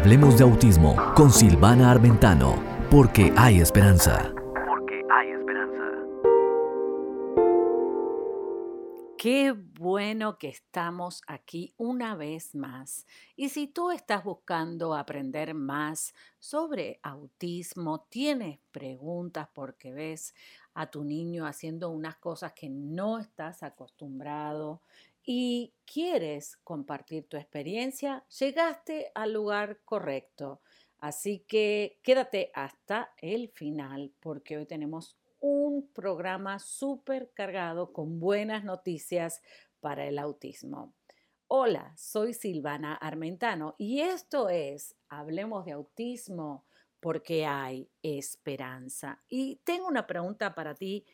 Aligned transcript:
Hablemos 0.00 0.38
de 0.38 0.44
autismo 0.44 0.96
con 1.14 1.30
Silvana 1.30 1.90
Armentano, 1.90 2.54
porque 2.90 3.34
hay 3.36 3.60
esperanza. 3.60 4.32
Porque 4.66 5.02
hay 5.10 5.28
esperanza. 5.28 5.84
Qué 9.18 9.52
bueno 9.52 10.38
que 10.38 10.48
estamos 10.48 11.20
aquí 11.26 11.74
una 11.76 12.14
vez 12.16 12.54
más. 12.54 13.06
Y 13.36 13.50
si 13.50 13.66
tú 13.66 13.90
estás 13.90 14.24
buscando 14.24 14.94
aprender 14.94 15.52
más 15.52 16.14
sobre 16.38 16.98
autismo, 17.02 18.06
tienes 18.08 18.58
preguntas 18.72 19.48
porque 19.52 19.92
ves 19.92 20.34
a 20.72 20.90
tu 20.90 21.04
niño 21.04 21.44
haciendo 21.44 21.90
unas 21.90 22.16
cosas 22.16 22.54
que 22.54 22.70
no 22.70 23.18
estás 23.18 23.62
acostumbrado, 23.62 24.80
y 25.24 25.74
quieres 25.84 26.56
compartir 26.64 27.28
tu 27.28 27.36
experiencia, 27.36 28.24
llegaste 28.38 29.10
al 29.14 29.32
lugar 29.32 29.80
correcto. 29.84 30.60
Así 30.98 31.40
que 31.48 31.98
quédate 32.02 32.50
hasta 32.54 33.12
el 33.18 33.48
final 33.48 34.12
porque 34.20 34.58
hoy 34.58 34.66
tenemos 34.66 35.16
un 35.40 35.90
programa 35.92 36.58
súper 36.58 37.32
cargado 37.34 37.92
con 37.92 38.20
buenas 38.20 38.64
noticias 38.64 39.40
para 39.80 40.06
el 40.06 40.18
autismo. 40.18 40.94
Hola, 41.48 41.94
soy 41.96 42.34
Silvana 42.34 42.94
Armentano 42.94 43.74
y 43.78 44.00
esto 44.00 44.48
es 44.48 44.94
Hablemos 45.08 45.64
de 45.64 45.72
Autismo 45.72 46.64
porque 47.00 47.46
hay 47.46 47.90
esperanza. 48.02 49.22
Y 49.28 49.56
tengo 49.64 49.88
una 49.88 50.06
pregunta 50.06 50.54
para 50.54 50.74
ti. 50.74 51.06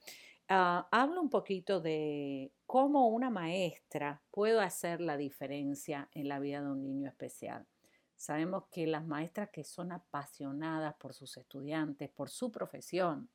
ah, 0.49 0.87
hablo 0.91 1.21
un 1.21 1.29
poquito 1.29 1.79
de 1.79 2.51
cómo 2.65 3.07
una 3.07 3.29
maestra 3.29 4.21
puede 4.31 4.61
hacer 4.61 5.01
la 5.01 5.17
diferencia 5.17 6.09
en 6.13 6.27
la 6.27 6.39
vida 6.39 6.61
de 6.61 6.71
un 6.71 6.83
niño 6.83 7.09
especial. 7.09 7.65
Sabemos 8.15 8.65
que 8.71 8.87
las 8.87 9.05
maestras 9.05 9.49
que 9.51 9.63
son 9.63 9.91
apasionadas 9.91 10.95
por 10.95 11.13
sus 11.13 11.37
estudiantes, 11.37 12.09
por 12.09 12.29
su 12.29 12.51
profesión, 12.51 13.29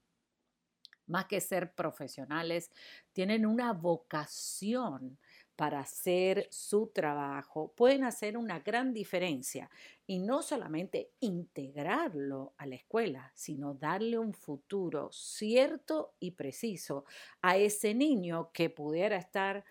más 1.06 1.26
que 1.26 1.40
ser 1.40 1.74
profesionales, 1.74 2.70
tienen 3.12 3.44
una 3.44 3.72
vocación 3.72 5.18
para 5.60 5.80
hacer 5.80 6.48
su 6.50 6.86
trabajo 6.86 7.74
pueden 7.76 8.04
hacer 8.04 8.38
una 8.38 8.60
gran 8.60 8.94
diferencia 8.94 9.68
y 10.06 10.18
no 10.18 10.40
solamente 10.40 11.10
integrarlo 11.20 12.54
a 12.56 12.64
la 12.64 12.76
escuela, 12.76 13.30
sino 13.34 13.74
darle 13.74 14.18
un 14.18 14.32
futuro 14.32 15.10
cierto 15.12 16.14
y 16.18 16.30
preciso 16.30 17.04
a 17.42 17.58
ese 17.58 17.92
niño 17.92 18.50
que 18.54 18.70
pudiera 18.70 19.18
estar 19.18 19.66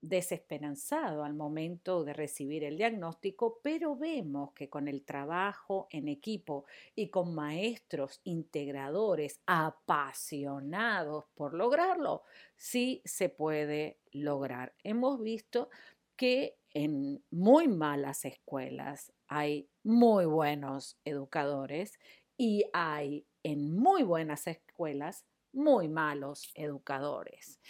desesperanzado 0.00 1.24
al 1.24 1.34
momento 1.34 2.04
de 2.04 2.12
recibir 2.12 2.64
el 2.64 2.76
diagnóstico, 2.76 3.60
pero 3.62 3.96
vemos 3.96 4.52
que 4.52 4.70
con 4.70 4.88
el 4.88 5.04
trabajo 5.04 5.88
en 5.90 6.08
equipo 6.08 6.64
y 6.94 7.10
con 7.10 7.34
maestros 7.34 8.20
integradores 8.24 9.40
apasionados 9.46 11.26
por 11.34 11.54
lograrlo, 11.54 12.22
sí 12.56 13.02
se 13.04 13.28
puede 13.28 14.00
lograr. 14.12 14.74
Hemos 14.82 15.20
visto 15.20 15.68
que 16.16 16.58
en 16.72 17.22
muy 17.30 17.68
malas 17.68 18.24
escuelas 18.24 19.12
hay 19.26 19.68
muy 19.82 20.24
buenos 20.24 20.98
educadores 21.04 21.98
y 22.36 22.64
hay 22.72 23.26
en 23.42 23.76
muy 23.76 24.02
buenas 24.02 24.46
escuelas 24.46 25.24
muy 25.52 25.88
malos 25.88 26.50
educadores. 26.54 27.60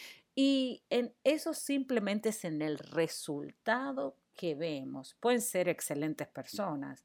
Y 0.43 0.83
en 0.89 1.13
eso 1.23 1.53
simplemente 1.53 2.31
es 2.31 2.47
en 2.47 2.63
el 2.63 2.79
resultado 2.79 4.17
que 4.35 4.55
vemos. 4.55 5.15
Pueden 5.21 5.43
ser 5.43 5.69
excelentes 5.69 6.29
personas, 6.29 7.05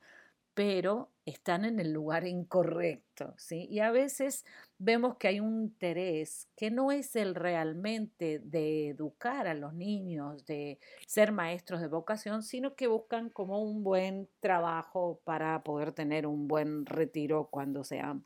pero 0.54 1.12
están 1.26 1.66
en 1.66 1.82
el 1.82 1.92
lugar 1.92 2.26
incorrecto, 2.26 3.34
¿sí? 3.38 3.68
Y 3.70 3.80
a 3.80 3.92
veces 3.92 4.46
vemos 4.78 5.18
que 5.18 5.28
hay 5.28 5.42
un 5.42 5.64
interés 5.64 6.48
que 6.56 6.72
no 6.72 6.94
es 6.94 7.14
el 7.18 7.36
realmente 7.36 8.40
de 8.40 8.88
educar 8.88 9.48
a 9.48 9.54
los 9.54 9.74
niños, 9.74 10.46
de 10.46 10.80
ser 11.06 11.34
maestros 11.34 11.82
de 11.82 11.88
vocación, 11.88 12.42
sino 12.42 12.74
que 12.74 12.88
buscan 12.88 13.30
como 13.30 13.62
un 13.62 13.84
buen 13.84 14.30
trabajo 14.40 15.20
para 15.26 15.62
poder 15.62 15.92
tener 15.92 16.26
un 16.26 16.48
buen 16.48 16.86
retiro 16.86 17.50
cuando 17.52 17.84
sean 17.84 18.24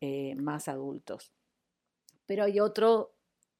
eh, 0.00 0.34
más 0.36 0.68
adultos. 0.68 1.34
Pero 2.24 2.44
hay 2.44 2.60
otro 2.60 3.12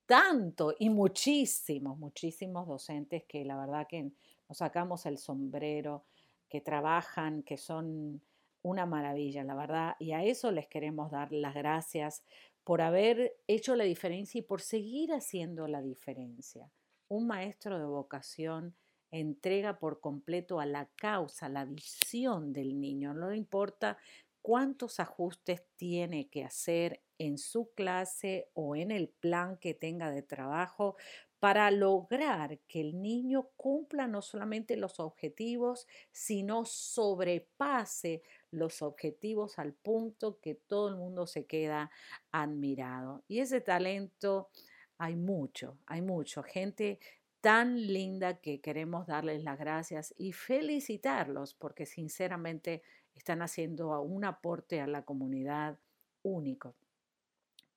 tanto 0.09 0.75
y 0.79 0.89
muchísimos, 0.89 1.99
muchísimos 1.99 2.67
docentes 2.67 3.25
que 3.29 3.45
la 3.45 3.59
verdad 3.59 3.87
que 3.87 4.11
nos 4.49 4.57
sacamos 4.57 5.05
el 5.05 5.19
sombrero, 5.19 6.07
que 6.49 6.63
trabajan, 6.63 7.43
que 7.43 7.59
son 7.59 8.23
una 8.63 8.87
maravilla, 8.87 9.45
la 9.45 9.55
verdad, 9.55 9.97
y 9.99 10.13
a 10.13 10.25
eso 10.25 10.51
les 10.51 10.67
queremos 10.67 11.11
dar 11.11 11.31
las 11.31 11.55
gracias 11.55 12.25
por 12.65 12.81
haber 12.81 13.37
hecho 13.47 13.77
la 13.77 13.85
diferencia 13.85 14.39
y 14.39 14.43
por 14.43 14.63
seguir 14.63 15.13
haciendo 15.13 15.69
la 15.69 15.83
diferencia. 15.83 16.71
Un 17.09 17.27
maestro 17.27 17.79
de 17.79 17.85
vocación 17.85 18.75
entrega 19.11 19.79
por 19.79 20.01
completo 20.01 20.59
a 20.59 20.65
la 20.65 20.87
causa, 20.97 21.51
la 21.51 21.67
visión 21.67 22.55
del 22.55 22.81
niño, 22.81 23.13
no 23.13 23.35
importa 23.35 23.99
cuántos 24.41 25.01
ajustes 25.01 25.67
tiene 25.77 26.31
que 26.31 26.45
hacer 26.45 27.03
en 27.19 27.39
su 27.39 27.73
clase 27.75 28.49
o 28.55 28.77
en 28.77 28.91
el 28.91 29.09
plan 29.09 29.59
que 29.59 29.75
tenga 29.75 30.11
de 30.11 30.23
trabajo 30.23 30.97
para 31.39 31.71
lograr 31.71 32.59
que 32.67 32.81
el 32.81 33.01
niño 33.01 33.51
cumpla 33.57 34.09
no 34.09 34.23
solamente 34.23 34.77
los 34.77 34.99
objetivos, 34.99 35.87
sino 36.11 36.65
sobrepase 36.65 38.23
los 38.51 38.83
objetivos 38.83 39.59
al 39.59 39.73
punto 39.73 40.41
que 40.41 40.55
todo 40.55 40.89
el 40.89 40.97
mundo 40.97 41.27
se 41.27 41.47
queda 41.47 41.91
admirado. 42.33 43.23
Y 43.29 43.39
ese 43.39 43.61
talento 43.61 44.51
hay 44.97 45.15
mucho, 45.15 45.79
hay 45.87 46.03
mucho, 46.03 46.43
gente 46.43 46.99
tan 47.41 47.87
linda 47.87 48.41
que 48.41 48.61
queremos 48.61 49.07
darles 49.07 49.45
las 49.45 49.59
gracias 49.59 50.13
y 50.19 50.33
felicitarlos 50.33 51.55
porque 51.55 51.87
sinceramente 51.87 52.83
están 53.15 53.43
haciendo 53.43 54.01
un 54.03 54.25
aporte 54.25 54.81
a 54.81 54.89
la 54.89 55.05
comunidad 55.05 55.79
único. 56.23 56.75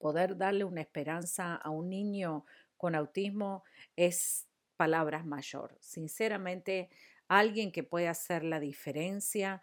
Poder 0.01 0.35
darle 0.35 0.63
una 0.63 0.81
esperanza 0.81 1.55
a 1.55 1.69
un 1.69 1.89
niño 1.89 2.45
con 2.75 2.95
autismo 2.95 3.63
es 3.95 4.47
palabras 4.75 5.25
mayor. 5.25 5.77
Sinceramente, 5.79 6.89
alguien 7.27 7.71
que 7.71 7.83
puede 7.83 8.07
hacer 8.07 8.43
la 8.43 8.59
diferencia 8.59 9.61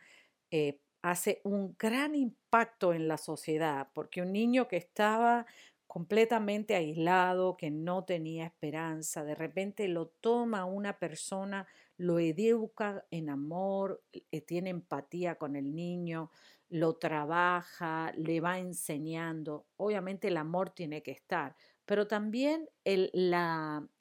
eh, 0.50 0.81
hace 1.03 1.41
un 1.44 1.75
gran 1.78 2.15
impacto 2.15 2.94
en 2.94 3.09
la 3.09 3.19
sociedad, 3.19 3.88
porque 3.93 4.22
un 4.22 4.32
niño 4.32 4.69
que 4.69 4.76
estaba 4.76 5.44
completamente 5.87 6.76
aislado, 6.76 7.56
que 7.56 7.70
no 7.70 8.05
tenía 8.05 8.46
esperanza, 8.46 9.25
de 9.25 9.35
repente 9.35 9.88
lo 9.88 10.06
toma 10.06 10.64
una 10.64 10.99
persona 10.99 11.67
lo 11.99 12.20
educa 12.20 13.05
en 13.11 13.29
amor, 13.29 14.02
eh, 14.12 14.40
tiene 14.40 14.70
empatía 14.70 15.35
con 15.35 15.56
el 15.56 15.75
niño, 15.75 16.31
lo 16.70 16.97
trabaja, 16.97 18.12
le 18.17 18.41
va 18.41 18.59
enseñando. 18.59 19.67
Obviamente 19.76 20.29
el 20.29 20.37
amor 20.37 20.70
tiene 20.70 21.03
que 21.03 21.12
estar, 21.12 21.56
pero 21.85 22.06
también 22.06 22.69
el, 22.85 23.11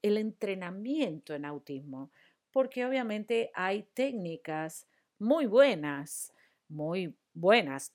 el 0.01 0.17
entrenamiento 0.17 1.33
en 1.33 1.45
autismo, 1.45 2.11
porque 2.51 2.85
obviamente 2.85 3.51
hay 3.53 3.83
técnicas 3.93 4.87
muy 5.19 5.45
buenas, 5.45 6.33
muy 6.67 7.15
buenas, 7.33 7.93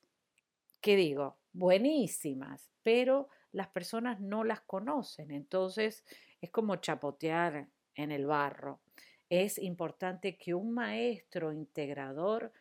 ¿qué 0.81 0.97
digo? 0.97 1.37
Buenísimas, 1.53 2.71
pero 2.83 3.29
las 3.53 3.69
personas 3.69 4.21
no 4.21 4.45
las 4.45 4.63
conocen, 4.63 5.31
entonces 5.31 6.05
es 6.41 6.51
como 6.51 6.77
chapotear 6.77 7.69
en 7.95 8.11
el 8.11 8.27
barro 8.27 8.81
es 9.33 9.57
importante 9.57 10.37
que 10.37 10.53
un 10.53 10.73
maestro 10.75 11.55
integrador 11.55 12.53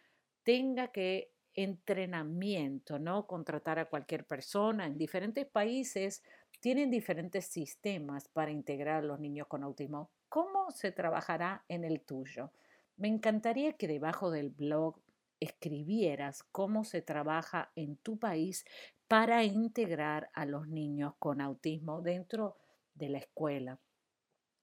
tenga 0.43 0.87
que 0.87 1.33
entrenamiento, 1.55 2.99
¿no? 2.99 3.27
Contratar 3.27 3.79
a 3.79 3.85
cualquier 3.85 4.25
persona. 4.25 4.85
En 4.85 4.97
diferentes 4.97 5.45
países 5.45 6.23
tienen 6.59 6.91
diferentes 6.91 7.45
sistemas 7.45 8.27
para 8.27 8.51
integrar 8.51 9.03
a 9.03 9.07
los 9.07 9.19
niños 9.19 9.47
con 9.47 9.63
autismo. 9.63 10.11
¿Cómo 10.29 10.71
se 10.71 10.91
trabajará 10.91 11.65
en 11.67 11.83
el 11.83 12.01
tuyo? 12.01 12.51
Me 12.97 13.07
encantaría 13.07 13.73
que 13.73 13.87
debajo 13.87 14.31
del 14.31 14.49
blog 14.49 15.01
escribieras 15.39 16.43
cómo 16.51 16.83
se 16.83 17.01
trabaja 17.01 17.71
en 17.75 17.97
tu 17.97 18.17
país 18.19 18.63
para 19.07 19.43
integrar 19.43 20.29
a 20.33 20.45
los 20.45 20.67
niños 20.67 21.15
con 21.19 21.41
autismo 21.41 22.01
dentro 22.01 22.55
de 22.93 23.09
la 23.09 23.17
escuela. 23.17 23.79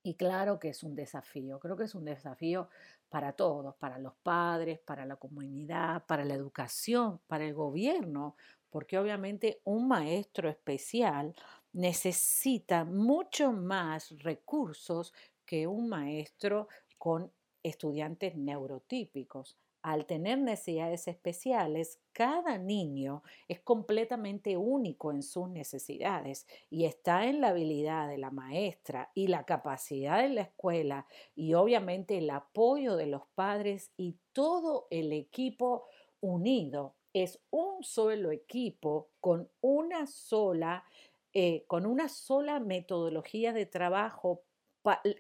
Y 0.03 0.15
claro 0.15 0.59
que 0.59 0.71
es 0.71 0.85
un 0.85 0.95
desafío, 0.95 1.59
creo 1.59 1.77
que 1.77 1.85
es 1.85 1.95
un 1.95 2.05
desafío 2.05 2.71
para 3.09 3.33
todos, 3.33 3.75
para 3.77 3.99
los 3.99 4.15
padres, 4.23 4.79
para 4.81 5.07
la 5.07 5.17
comunidad, 5.17 6.05
para 6.07 6.25
la 6.25 6.35
educación, 6.35 7.21
para 7.27 7.45
el 7.45 7.55
gobierno, 7.55 8.37
porque 8.71 8.99
obviamente 8.99 9.61
un 9.65 9.89
maestro 9.89 10.49
especial 10.49 11.35
necesita 11.73 12.85
mucho 12.85 13.53
más 13.53 14.11
recursos 14.23 15.13
que 15.45 15.67
un 15.67 15.89
maestro 15.89 16.69
con 16.99 17.33
estudiantes 17.63 18.37
neurotípicos. 18.37 19.57
Al 19.89 20.05
tener 20.05 20.37
necesidades 20.37 21.09
especiales, 21.09 21.99
cada 22.13 22.59
niño 22.59 23.23
es 23.49 23.59
completamente 23.61 24.59
único 24.59 25.13
en 25.13 25.23
sus 25.23 25.49
necesidades 25.49 26.47
y 26.69 26.85
está 26.85 27.25
en 27.25 27.41
la 27.41 27.49
habilidad 27.49 28.07
de 28.07 28.19
la 28.19 28.31
maestra 28.31 29.11
y 29.15 29.29
la 29.29 29.47
capacidad 29.47 30.21
de 30.21 30.29
la 30.29 30.43
escuela 30.43 31.07
y 31.35 31.55
obviamente 31.55 32.19
el 32.19 32.29
apoyo 32.29 32.97
de 32.97 33.07
los 33.07 33.23
padres 33.35 33.91
y 33.97 34.19
todo 34.35 34.89
el 34.91 35.11
equipo 35.15 35.87
unido. 36.21 36.95
Es 37.15 37.41
un 37.49 37.83
solo 37.83 38.31
equipo 38.31 39.09
con 39.21 39.49
una 39.63 40.07
sola, 40.07 40.85
eh, 41.33 41.65
con 41.67 41.87
una 41.87 42.11
sola 42.11 42.61
metodología 42.61 43.55
de 43.55 43.65
trabajo 43.65 44.43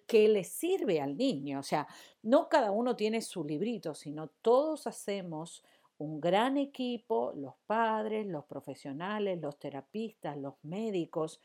que 0.06 0.28
le 0.28 0.44
sirve 0.44 1.00
al 1.00 1.16
niño. 1.16 1.60
O 1.60 1.62
sea, 1.62 1.86
no 2.22 2.48
cada 2.48 2.70
uno 2.70 2.96
tiene 2.96 3.20
su 3.22 3.44
librito, 3.44 3.94
sino 3.94 4.28
todos 4.42 4.86
hacemos 4.86 5.62
un 5.98 6.20
gran 6.20 6.56
equipo, 6.56 7.32
los 7.36 7.54
padres, 7.66 8.26
los 8.26 8.44
profesionales, 8.44 9.40
los 9.40 9.58
terapistas, 9.58 10.36
los 10.36 10.54
médicos, 10.62 11.40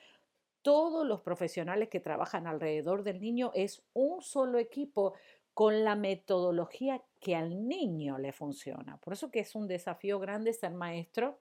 todos 0.61 1.05
los 1.05 1.21
profesionales 1.21 1.89
que 1.89 1.99
trabajan 1.99 2.47
alrededor 2.47 3.03
del 3.03 3.19
niño 3.19 3.51
es 3.53 3.83
un 3.93 4.21
solo 4.21 4.59
equipo 4.59 5.13
con 5.53 5.83
la 5.83 5.95
metodología 5.95 7.03
que 7.19 7.35
al 7.35 7.67
niño 7.67 8.17
le 8.17 8.31
funciona. 8.31 8.97
Por 8.97 9.13
eso 9.13 9.29
que 9.29 9.41
es 9.41 9.55
un 9.55 9.67
desafío 9.67 10.19
grande 10.19 10.53
ser 10.53 10.73
maestro 10.73 11.39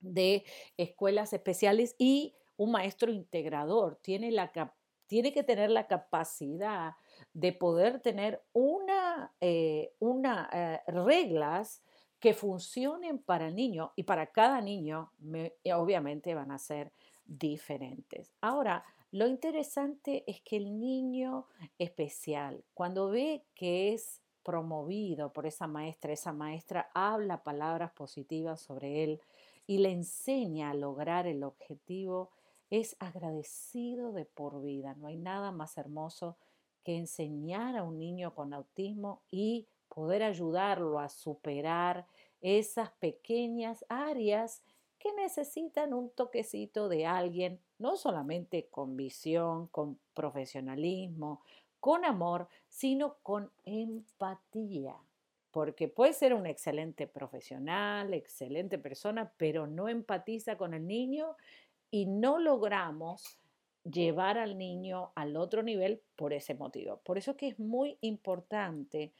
de 0.00 0.44
escuelas 0.76 1.32
especiales 1.32 1.94
y 1.98 2.34
un 2.56 2.72
maestro 2.72 3.10
integrador. 3.10 3.96
Tiene 3.96 4.30
la, 4.30 4.52
tiene 5.08 5.32
que 5.32 5.42
tener 5.42 5.70
la 5.70 5.88
capacidad 5.88 6.94
de 7.32 7.52
poder 7.52 8.00
tener 8.00 8.44
una, 8.52 9.32
eh, 9.40 9.92
una 9.98 10.48
eh, 10.52 10.80
reglas 10.86 11.82
que 12.20 12.34
funcionen 12.34 13.18
para 13.18 13.48
el 13.48 13.56
niño 13.56 13.92
y 13.96 14.04
para 14.04 14.26
cada 14.26 14.60
niño 14.60 15.12
obviamente 15.74 16.34
van 16.34 16.50
a 16.50 16.58
ser 16.58 16.92
diferentes. 17.24 18.32
Ahora, 18.40 18.84
lo 19.10 19.26
interesante 19.26 20.24
es 20.26 20.40
que 20.42 20.56
el 20.56 20.78
niño 20.78 21.46
especial, 21.78 22.64
cuando 22.74 23.08
ve 23.08 23.44
que 23.54 23.94
es 23.94 24.20
promovido 24.42 25.32
por 25.32 25.46
esa 25.46 25.66
maestra, 25.66 26.12
esa 26.12 26.32
maestra 26.32 26.90
habla 26.94 27.42
palabras 27.42 27.92
positivas 27.92 28.60
sobre 28.60 29.04
él 29.04 29.20
y 29.66 29.78
le 29.78 29.92
enseña 29.92 30.70
a 30.70 30.74
lograr 30.74 31.26
el 31.26 31.44
objetivo, 31.44 32.30
es 32.70 32.96
agradecido 32.98 34.12
de 34.12 34.24
por 34.24 34.62
vida. 34.62 34.94
No 34.94 35.08
hay 35.08 35.16
nada 35.16 35.52
más 35.52 35.78
hermoso 35.78 36.36
que 36.84 36.96
enseñar 36.96 37.76
a 37.76 37.82
un 37.82 37.98
niño 37.98 38.34
con 38.34 38.52
autismo 38.52 39.22
y 39.30 39.66
poder 39.88 40.22
ayudarlo 40.22 41.00
a 41.00 41.08
superar 41.08 42.06
esas 42.40 42.90
pequeñas 42.92 43.84
áreas 43.88 44.62
que 44.98 45.12
necesitan 45.14 45.94
un 45.94 46.10
toquecito 46.10 46.88
de 46.88 47.06
alguien, 47.06 47.60
no 47.78 47.96
solamente 47.96 48.68
con 48.68 48.96
visión, 48.96 49.68
con 49.68 49.98
profesionalismo, 50.14 51.42
con 51.80 52.04
amor, 52.04 52.48
sino 52.68 53.18
con 53.22 53.50
empatía. 53.64 54.96
Porque 55.50 55.88
puede 55.88 56.12
ser 56.12 56.34
un 56.34 56.46
excelente 56.46 57.06
profesional, 57.06 58.12
excelente 58.12 58.78
persona, 58.78 59.32
pero 59.36 59.66
no 59.66 59.88
empatiza 59.88 60.58
con 60.58 60.74
el 60.74 60.86
niño 60.86 61.36
y 61.90 62.06
no 62.06 62.38
logramos 62.38 63.38
llevar 63.84 64.38
al 64.38 64.58
niño 64.58 65.12
al 65.14 65.36
otro 65.36 65.62
nivel 65.62 66.02
por 66.16 66.32
ese 66.32 66.54
motivo. 66.54 67.00
Por 67.04 67.18
eso 67.18 67.36
que 67.36 67.48
es 67.48 67.58
muy 67.58 67.96
importante 68.00 69.12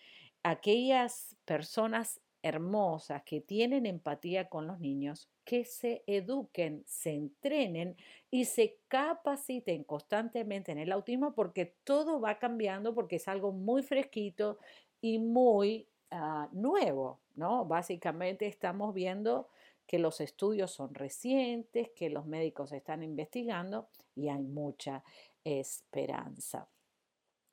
aquellas 0.43 1.37
personas 1.45 2.21
hermosas 2.43 3.23
que 3.25 3.41
tienen 3.41 3.87
empatía 3.87 4.49
con 4.49 4.67
los 4.67 4.79
niños, 4.79 5.29
que 5.45 5.65
se 5.65 6.05
eduquen, 6.07 6.85
se 6.87 7.13
entrenen 7.13 7.97
y 8.31 8.45
se 8.45 8.77
capaciten 8.89 9.83
constantemente 9.85 10.73
en 10.73 10.79
el 10.79 10.93
autismo 10.93 11.35
porque 11.35 11.75
todo 11.85 12.21
va 12.21 12.39
cambiando, 12.39 12.95
porque 12.95 13.17
es 13.17 13.29
algo 13.29 13.53
muy 13.53 13.83
fresquito 13.83 14.59
y 15.01 15.19
muy 15.19 15.89
ah, 16.11 16.49
nuevo, 16.53 17.21
¿no? 17.35 17.65
Básicamente 17.65 18.47
estamos 18.47 18.95
viendo 18.95 19.49
que 19.89 19.99
los 19.99 20.21
estudios 20.21 20.71
son 20.71 20.95
recientes, 20.95 21.91
que 21.97 22.11
los 22.11 22.27
médicos 22.27 22.73
están 22.73 23.03
investigando 23.03 23.89
y 24.15 24.29
hay 24.29 24.43
mucha 24.43 25.03
esperanza. 25.43 26.69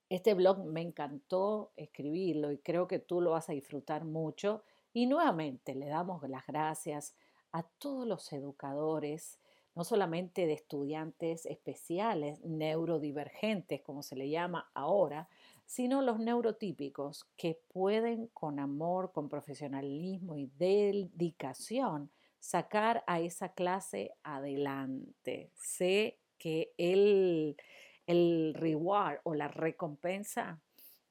Este 0.09 0.33
blog 0.33 0.65
me 0.65 0.81
encantó 0.81 1.71
escribirlo 1.77 2.51
y 2.51 2.57
creo 2.57 2.87
que 2.87 2.99
tú 2.99 3.21
lo 3.21 3.31
vas 3.31 3.49
a 3.49 3.53
disfrutar 3.53 4.03
mucho. 4.03 4.63
Y 4.93 5.07
nuevamente 5.07 5.75
le 5.75 5.87
damos 5.87 6.21
las 6.29 6.45
gracias 6.45 7.15
a 7.53 7.63
todos 7.63 8.05
los 8.05 8.31
educadores, 8.33 9.39
no 9.73 9.85
solamente 9.85 10.45
de 10.45 10.53
estudiantes 10.53 11.45
especiales, 11.45 12.43
neurodivergentes, 12.43 13.81
como 13.81 14.03
se 14.03 14.17
le 14.17 14.29
llama 14.29 14.69
ahora, 14.73 15.29
sino 15.65 16.01
los 16.01 16.19
neurotípicos 16.19 17.29
que 17.37 17.59
pueden 17.69 18.27
con 18.27 18.59
amor, 18.59 19.13
con 19.13 19.29
profesionalismo 19.29 20.37
y 20.37 20.47
dedicación 20.57 22.11
sacar 22.45 23.03
a 23.07 23.19
esa 23.21 23.53
clase 23.53 24.11
adelante. 24.21 25.49
Sé 25.55 26.19
que 26.37 26.73
el, 26.77 27.57
el 28.05 28.53
reward 28.53 29.19
o 29.23 29.33
la 29.33 29.47
recompensa 29.47 30.61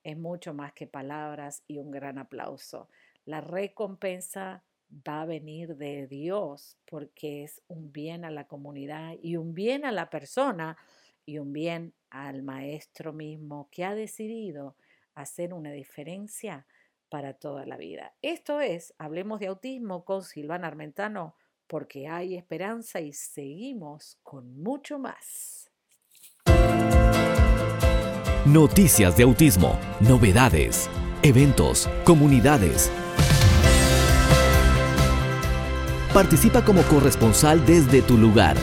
es 0.04 0.16
mucho 0.16 0.54
más 0.54 0.72
que 0.74 0.86
palabras 0.86 1.64
y 1.66 1.78
un 1.78 1.90
gran 1.90 2.18
aplauso. 2.18 2.88
La 3.24 3.40
recompensa 3.40 4.62
va 4.88 5.22
a 5.22 5.26
venir 5.26 5.76
de 5.76 6.06
Dios 6.06 6.78
porque 6.84 7.42
es 7.42 7.60
un 7.66 7.90
bien 7.90 8.24
a 8.24 8.30
la 8.30 8.46
comunidad 8.46 9.14
y 9.20 9.36
un 9.36 9.54
bien 9.54 9.84
a 9.84 9.90
la 9.90 10.10
persona 10.10 10.76
y 11.26 11.38
un 11.38 11.52
bien 11.52 11.94
al 12.10 12.44
maestro 12.44 13.12
mismo 13.12 13.68
que 13.72 13.84
ha 13.84 13.96
decidido 13.96 14.76
hacer 15.14 15.52
una 15.52 15.72
diferencia 15.72 16.64
para 17.14 17.32
toda 17.32 17.64
la 17.64 17.76
vida. 17.76 18.12
Esto 18.22 18.60
es, 18.60 18.92
hablemos 18.98 19.38
de 19.38 19.46
autismo 19.46 20.04
con 20.04 20.24
Silvana 20.24 20.66
Armentano, 20.66 21.36
porque 21.68 22.08
hay 22.08 22.34
esperanza 22.34 23.00
y 23.00 23.12
seguimos 23.12 24.18
con 24.24 24.60
mucho 24.60 24.98
más. 24.98 25.70
Noticias 28.44 29.16
de 29.16 29.22
autismo, 29.22 29.78
novedades, 30.00 30.90
eventos, 31.22 31.88
comunidades. 32.02 32.90
Participa 36.12 36.64
como 36.64 36.82
corresponsal 36.82 37.64
desde 37.64 38.02
tu 38.02 38.18
lugar 38.18 38.56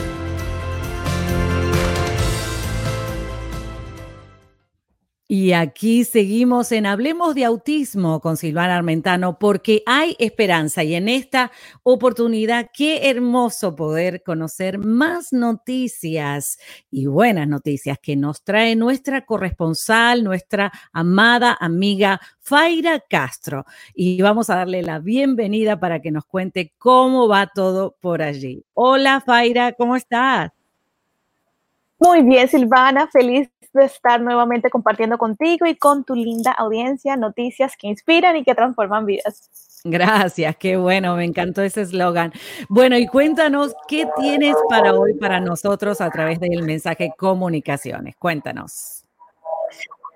Y 5.34 5.54
aquí 5.54 6.04
seguimos 6.04 6.72
en 6.72 6.84
Hablemos 6.84 7.34
de 7.34 7.46
Autismo 7.46 8.20
con 8.20 8.36
Silvana 8.36 8.76
Armentano 8.76 9.38
porque 9.38 9.82
hay 9.86 10.14
esperanza 10.18 10.84
y 10.84 10.94
en 10.94 11.08
esta 11.08 11.50
oportunidad 11.84 12.68
qué 12.70 13.08
hermoso 13.08 13.74
poder 13.74 14.22
conocer 14.22 14.76
más 14.76 15.32
noticias 15.32 16.58
y 16.90 17.06
buenas 17.06 17.48
noticias 17.48 17.98
que 17.98 18.14
nos 18.14 18.44
trae 18.44 18.76
nuestra 18.76 19.24
corresponsal, 19.24 20.22
nuestra 20.22 20.70
amada 20.92 21.56
amiga 21.58 22.20
Faira 22.38 23.00
Castro. 23.00 23.64
Y 23.94 24.20
vamos 24.20 24.50
a 24.50 24.56
darle 24.56 24.82
la 24.82 24.98
bienvenida 24.98 25.80
para 25.80 26.02
que 26.02 26.10
nos 26.10 26.26
cuente 26.26 26.74
cómo 26.76 27.26
va 27.26 27.46
todo 27.46 27.96
por 28.02 28.20
allí. 28.20 28.66
Hola 28.74 29.22
Faira, 29.24 29.72
¿cómo 29.72 29.96
estás? 29.96 30.50
Muy 32.02 32.22
bien, 32.22 32.48
Silvana, 32.48 33.06
feliz 33.06 33.48
de 33.72 33.84
estar 33.84 34.20
nuevamente 34.20 34.70
compartiendo 34.70 35.18
contigo 35.18 35.66
y 35.66 35.76
con 35.76 36.02
tu 36.02 36.16
linda 36.16 36.50
audiencia 36.50 37.16
noticias 37.16 37.76
que 37.76 37.86
inspiran 37.86 38.36
y 38.36 38.42
que 38.42 38.56
transforman 38.56 39.06
vidas. 39.06 39.80
Gracias, 39.84 40.56
qué 40.56 40.76
bueno, 40.76 41.14
me 41.14 41.24
encantó 41.24 41.62
ese 41.62 41.82
eslogan. 41.82 42.32
Bueno, 42.68 42.98
y 42.98 43.06
cuéntanos, 43.06 43.72
¿qué 43.86 44.08
tienes 44.16 44.56
para 44.68 44.94
hoy 44.94 45.14
para 45.14 45.38
nosotros 45.38 46.00
a 46.00 46.10
través 46.10 46.40
del 46.40 46.64
mensaje 46.64 47.12
comunicaciones? 47.16 48.16
Cuéntanos. 48.16 49.01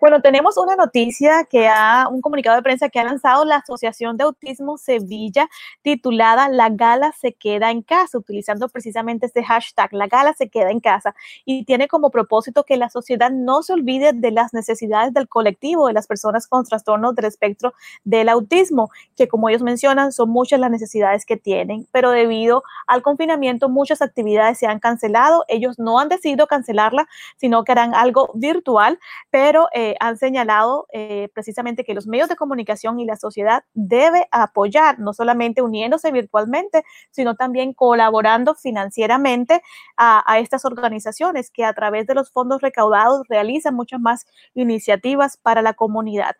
Bueno, 0.06 0.22
tenemos 0.22 0.56
una 0.56 0.76
noticia 0.76 1.48
que 1.50 1.66
ha, 1.66 2.06
un 2.08 2.20
comunicado 2.20 2.54
de 2.54 2.62
prensa 2.62 2.88
que 2.88 3.00
ha 3.00 3.02
lanzado 3.02 3.44
la 3.44 3.56
Asociación 3.56 4.16
de 4.16 4.22
Autismo 4.22 4.78
Sevilla 4.78 5.48
titulada 5.82 6.48
La 6.48 6.68
Gala 6.68 7.10
se 7.20 7.32
queda 7.32 7.72
en 7.72 7.82
casa, 7.82 8.16
utilizando 8.16 8.68
precisamente 8.68 9.26
este 9.26 9.42
hashtag, 9.42 9.92
La 9.92 10.06
Gala 10.06 10.32
se 10.34 10.48
queda 10.48 10.70
en 10.70 10.78
casa, 10.78 11.16
y 11.44 11.64
tiene 11.64 11.88
como 11.88 12.10
propósito 12.10 12.62
que 12.62 12.76
la 12.76 12.88
sociedad 12.88 13.32
no 13.32 13.64
se 13.64 13.72
olvide 13.72 14.12
de 14.12 14.30
las 14.30 14.54
necesidades 14.54 15.12
del 15.12 15.26
colectivo, 15.26 15.88
de 15.88 15.94
las 15.94 16.06
personas 16.06 16.46
con 16.46 16.64
trastornos 16.64 17.16
del 17.16 17.25
espectro 17.25 17.75
del 18.04 18.28
autismo, 18.28 18.90
que 19.16 19.26
como 19.26 19.48
ellos 19.48 19.62
mencionan, 19.62 20.12
son 20.12 20.30
muchas 20.30 20.60
las 20.60 20.70
necesidades 20.70 21.26
que 21.26 21.36
tienen, 21.36 21.88
pero 21.90 22.12
debido 22.12 22.62
al 22.86 23.02
confinamiento 23.02 23.68
muchas 23.68 24.00
actividades 24.00 24.58
se 24.58 24.68
han 24.68 24.78
cancelado, 24.78 25.44
ellos 25.48 25.80
no 25.80 25.98
han 25.98 26.08
decidido 26.08 26.46
cancelarla, 26.46 27.08
sino 27.38 27.64
que 27.64 27.72
harán 27.72 27.92
algo 27.92 28.30
virtual, 28.34 29.00
pero... 29.32 29.66
Eh, 29.75 29.94
han 30.00 30.16
señalado 30.16 30.86
eh, 30.92 31.28
precisamente 31.34 31.84
que 31.84 31.94
los 31.94 32.06
medios 32.06 32.28
de 32.28 32.36
comunicación 32.36 33.00
y 33.00 33.04
la 33.04 33.16
sociedad 33.16 33.64
debe 33.74 34.28
apoyar, 34.30 34.98
no 34.98 35.12
solamente 35.12 35.62
uniéndose 35.62 36.12
virtualmente, 36.12 36.84
sino 37.10 37.34
también 37.34 37.72
colaborando 37.72 38.54
financieramente 38.54 39.62
a, 39.96 40.22
a 40.30 40.38
estas 40.38 40.64
organizaciones 40.64 41.50
que 41.50 41.64
a 41.64 41.72
través 41.72 42.06
de 42.06 42.14
los 42.14 42.30
fondos 42.30 42.60
recaudados 42.60 43.26
realizan 43.28 43.74
muchas 43.74 44.00
más 44.00 44.26
iniciativas 44.54 45.36
para 45.36 45.62
la 45.62 45.74
comunidad. 45.74 46.36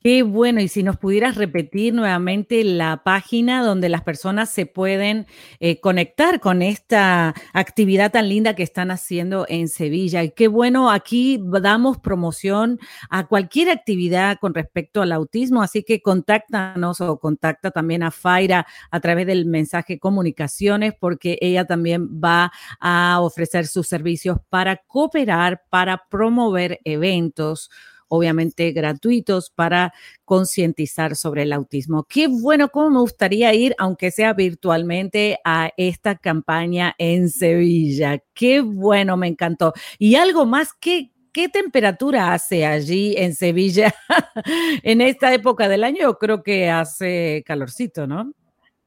Qué 0.00 0.22
bueno, 0.22 0.60
y 0.60 0.68
si 0.68 0.84
nos 0.84 0.96
pudieras 0.96 1.34
repetir 1.34 1.92
nuevamente 1.92 2.62
la 2.62 3.02
página 3.02 3.64
donde 3.64 3.88
las 3.88 4.02
personas 4.02 4.48
se 4.48 4.64
pueden 4.64 5.26
eh, 5.58 5.80
conectar 5.80 6.38
con 6.38 6.62
esta 6.62 7.34
actividad 7.52 8.12
tan 8.12 8.28
linda 8.28 8.54
que 8.54 8.62
están 8.62 8.92
haciendo 8.92 9.44
en 9.48 9.66
Sevilla. 9.66 10.22
Y 10.22 10.30
qué 10.30 10.46
bueno, 10.46 10.88
aquí 10.92 11.40
damos 11.60 11.98
promoción 11.98 12.78
a 13.10 13.26
cualquier 13.26 13.70
actividad 13.70 14.38
con 14.40 14.54
respecto 14.54 15.02
al 15.02 15.10
autismo, 15.10 15.62
así 15.62 15.82
que 15.82 16.00
contáctanos 16.00 17.00
o 17.00 17.18
contacta 17.18 17.72
también 17.72 18.04
a 18.04 18.12
Faira 18.12 18.68
a 18.92 19.00
través 19.00 19.26
del 19.26 19.46
mensaje 19.46 19.98
comunicaciones, 19.98 20.94
porque 20.98 21.38
ella 21.40 21.64
también 21.64 22.20
va 22.22 22.52
a 22.78 23.18
ofrecer 23.20 23.66
sus 23.66 23.88
servicios 23.88 24.38
para 24.48 24.76
cooperar, 24.76 25.64
para 25.70 26.04
promover 26.08 26.78
eventos 26.84 27.68
obviamente 28.08 28.72
gratuitos 28.72 29.50
para 29.50 29.92
concientizar 30.24 31.16
sobre 31.16 31.42
el 31.42 31.52
autismo. 31.52 32.04
Qué 32.08 32.26
bueno, 32.26 32.68
cómo 32.70 32.90
me 32.90 33.00
gustaría 33.00 33.54
ir, 33.54 33.74
aunque 33.78 34.10
sea 34.10 34.32
virtualmente, 34.32 35.38
a 35.44 35.70
esta 35.76 36.16
campaña 36.16 36.94
en 36.98 37.30
Sevilla. 37.30 38.22
Qué 38.34 38.60
bueno, 38.60 39.16
me 39.16 39.28
encantó. 39.28 39.72
Y 39.98 40.16
algo 40.16 40.46
más, 40.46 40.72
¿qué, 40.78 41.12
¿Qué 41.32 41.48
temperatura 41.48 42.32
hace 42.32 42.66
allí 42.66 43.14
en 43.16 43.34
Sevilla 43.34 43.94
en 44.82 45.00
esta 45.00 45.32
época 45.32 45.68
del 45.68 45.84
año? 45.84 46.00
Yo 46.00 46.18
creo 46.18 46.42
que 46.42 46.68
hace 46.68 47.44
calorcito, 47.46 48.06
¿no? 48.06 48.32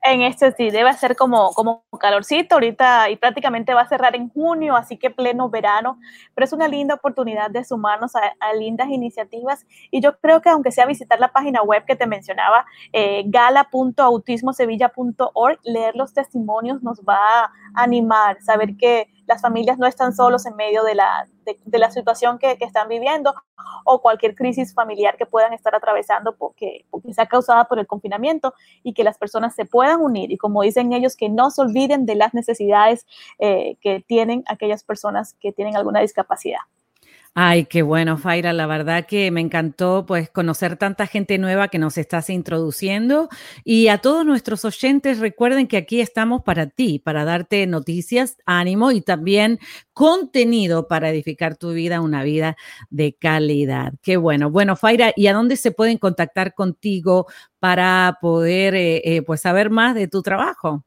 En 0.04 0.24
este 0.24 0.52
sí, 0.54 0.72
debe 0.72 0.92
ser 0.94 1.16
como, 1.16 1.52
como 1.52 1.84
calorcito 2.00 2.56
ahorita 2.56 3.12
y 3.12 3.18
prácticamente 3.18 3.76
va 3.76 3.82
a 3.82 3.88
cerrar 3.88 4.16
en 4.16 4.30
junio, 4.30 4.76
así 4.76 4.98
que 4.98 5.12
pleno 5.12 5.48
verano, 5.48 6.00
pero 6.34 6.46
es 6.46 6.54
una 6.54 6.68
linda 6.68 6.96
oportunidad 6.96 7.52
de 7.52 7.64
sumarnos 7.64 8.16
a, 8.16 8.34
lindas 8.54 8.90
iniciativas. 8.90 9.64
Y 9.92 10.02
yo 10.02 10.18
creo 10.18 10.42
que 10.42 10.50
aunque 10.50 10.72
sea 10.72 10.88
visitar 10.88 11.20
la 11.20 11.32
página 11.32 11.62
web 11.62 11.86
que 11.86 11.96
te 11.96 12.08
mencionaba, 12.08 12.66
eh, 12.94 13.26
gala.autismosevilla.org, 13.28 15.60
leer 15.64 15.96
los 15.96 16.16
testimonios 16.16 16.82
nos 16.82 17.02
va 17.02 17.44
a 17.44 17.52
animar, 17.76 18.42
saber 18.42 18.76
que 18.78 19.08
las 19.32 19.42
familias 19.42 19.78
no 19.78 19.88
están 19.88 20.14
solos 20.14 20.46
en 20.46 20.58
medio 20.58 20.84
de 20.84 20.94
la, 20.94 21.26
de, 21.46 21.80
la 21.80 21.90
situación 21.90 22.38
que, 22.38 22.58
están 22.60 22.90
viviendo 22.90 23.34
o 23.86 24.02
cualquier 24.02 24.36
crisis 24.36 24.74
familiar 24.74 25.16
que 25.16 25.26
puedan 25.26 25.54
estar 25.54 25.74
atravesando 25.74 26.36
porque, 26.36 26.86
porque 26.90 27.14
sea 27.14 27.28
causada 27.28 27.64
por 27.64 27.80
el 27.80 27.88
confinamiento 27.88 28.54
y 28.84 28.94
que 28.94 29.06
las 29.06 29.18
personas 29.18 29.56
se 29.56 29.64
puedan 29.64 30.02
unir 30.02 30.34
y 30.34 30.38
como 30.38 30.64
dicen 30.64 30.92
ellos, 30.92 31.16
que 31.16 31.30
no 31.30 31.50
se 31.50 31.62
olviden 31.62 32.06
de 32.06 32.16
las 32.16 32.34
necesidades 32.34 33.06
eh, 33.40 33.78
que 33.80 34.04
tienen 34.06 34.44
aquellas 34.48 34.84
personas 34.84 35.34
que 35.40 35.54
tienen 35.54 35.78
alguna 35.78 36.02
discapacidad. 36.02 36.60
Ay, 37.36 37.64
qué 37.66 37.82
bueno, 37.82 38.18
Faira. 38.18 38.52
La 38.52 38.68
verdad 38.68 39.06
que 39.08 39.32
me 39.32 39.40
encantó 39.40 40.06
pues 40.06 40.30
conocer 40.30 40.76
tanta 40.76 41.08
gente 41.08 41.38
nueva 41.38 41.70
que 41.70 41.80
nos 41.80 41.98
estás 41.98 42.30
introduciendo. 42.30 43.30
Y 43.64 43.88
a 43.88 44.00
todos 44.00 44.26
nuestros 44.26 44.66
oyentes, 44.66 45.20
recuerden 45.20 45.68
que 45.68 45.78
aquí 45.78 46.02
estamos 46.02 46.42
para 46.44 46.68
ti, 46.68 47.00
para 47.00 47.24
darte 47.24 47.66
noticias, 47.68 48.36
ánimo 48.46 48.92
y 48.92 49.00
también 49.02 49.60
contenido 49.94 50.90
para 50.90 51.10
edificar 51.10 51.56
tu 51.56 51.72
vida, 51.72 52.02
una 52.02 52.22
vida 52.24 52.58
de 52.90 53.14
calidad. 53.14 53.94
Qué 54.02 54.18
bueno. 54.18 54.52
Bueno, 54.52 54.76
Faira, 54.76 55.14
¿y 55.16 55.28
a 55.28 55.34
dónde 55.34 55.56
se 55.56 55.72
pueden 55.72 55.98
contactar 56.00 56.54
contigo 56.54 57.28
para 57.60 58.18
poder 58.20 58.76
eh, 58.76 59.02
eh, 59.06 59.22
pues 59.22 59.40
saber 59.40 59.70
más 59.70 59.96
de 59.96 60.10
tu 60.10 60.22
trabajo? 60.22 60.84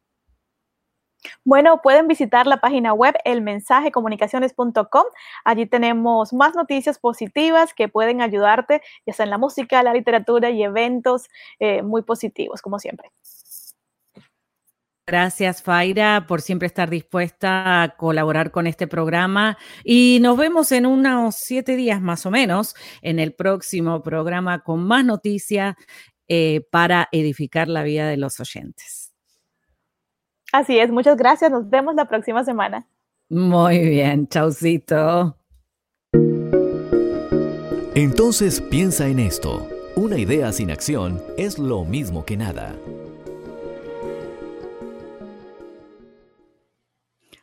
Bueno, 1.44 1.80
pueden 1.82 2.08
visitar 2.08 2.46
la 2.46 2.58
página 2.58 2.92
web 2.92 3.14
elmensajecomunicaciones.com. 3.24 5.04
Allí 5.44 5.66
tenemos 5.66 6.32
más 6.32 6.54
noticias 6.54 6.98
positivas 6.98 7.74
que 7.74 7.88
pueden 7.88 8.20
ayudarte, 8.20 8.82
ya 9.06 9.12
sea 9.12 9.24
en 9.24 9.30
la 9.30 9.38
música, 9.38 9.82
la 9.82 9.92
literatura 9.92 10.50
y 10.50 10.62
eventos 10.62 11.28
eh, 11.58 11.82
muy 11.82 12.02
positivos, 12.02 12.62
como 12.62 12.78
siempre. 12.78 13.10
Gracias, 15.06 15.62
Faira, 15.62 16.26
por 16.26 16.40
siempre 16.40 16.66
estar 16.66 16.88
dispuesta 16.88 17.82
a 17.82 17.96
colaborar 17.96 18.50
con 18.50 18.66
este 18.66 18.86
programa. 18.86 19.58
Y 19.84 20.18
nos 20.22 20.38
vemos 20.38 20.72
en 20.72 20.86
unos 20.86 21.34
siete 21.36 21.76
días 21.76 22.00
más 22.00 22.24
o 22.24 22.30
menos 22.30 22.74
en 23.02 23.18
el 23.18 23.34
próximo 23.34 24.02
programa 24.02 24.60
con 24.60 24.82
más 24.86 25.04
noticias 25.04 25.74
eh, 26.26 26.62
para 26.70 27.08
edificar 27.12 27.68
la 27.68 27.82
vida 27.82 28.08
de 28.08 28.16
los 28.16 28.40
oyentes. 28.40 29.03
Así 30.54 30.78
es, 30.78 30.88
muchas 30.92 31.16
gracias. 31.16 31.50
Nos 31.50 31.68
vemos 31.68 31.96
la 31.96 32.04
próxima 32.04 32.44
semana. 32.44 32.86
Muy 33.28 33.80
bien, 33.80 34.28
chaucito. 34.28 35.36
Entonces 37.96 38.60
piensa 38.60 39.08
en 39.08 39.18
esto. 39.18 39.68
Una 39.96 40.16
idea 40.16 40.52
sin 40.52 40.70
acción 40.70 41.20
es 41.36 41.58
lo 41.58 41.84
mismo 41.84 42.24
que 42.24 42.36
nada. 42.36 42.76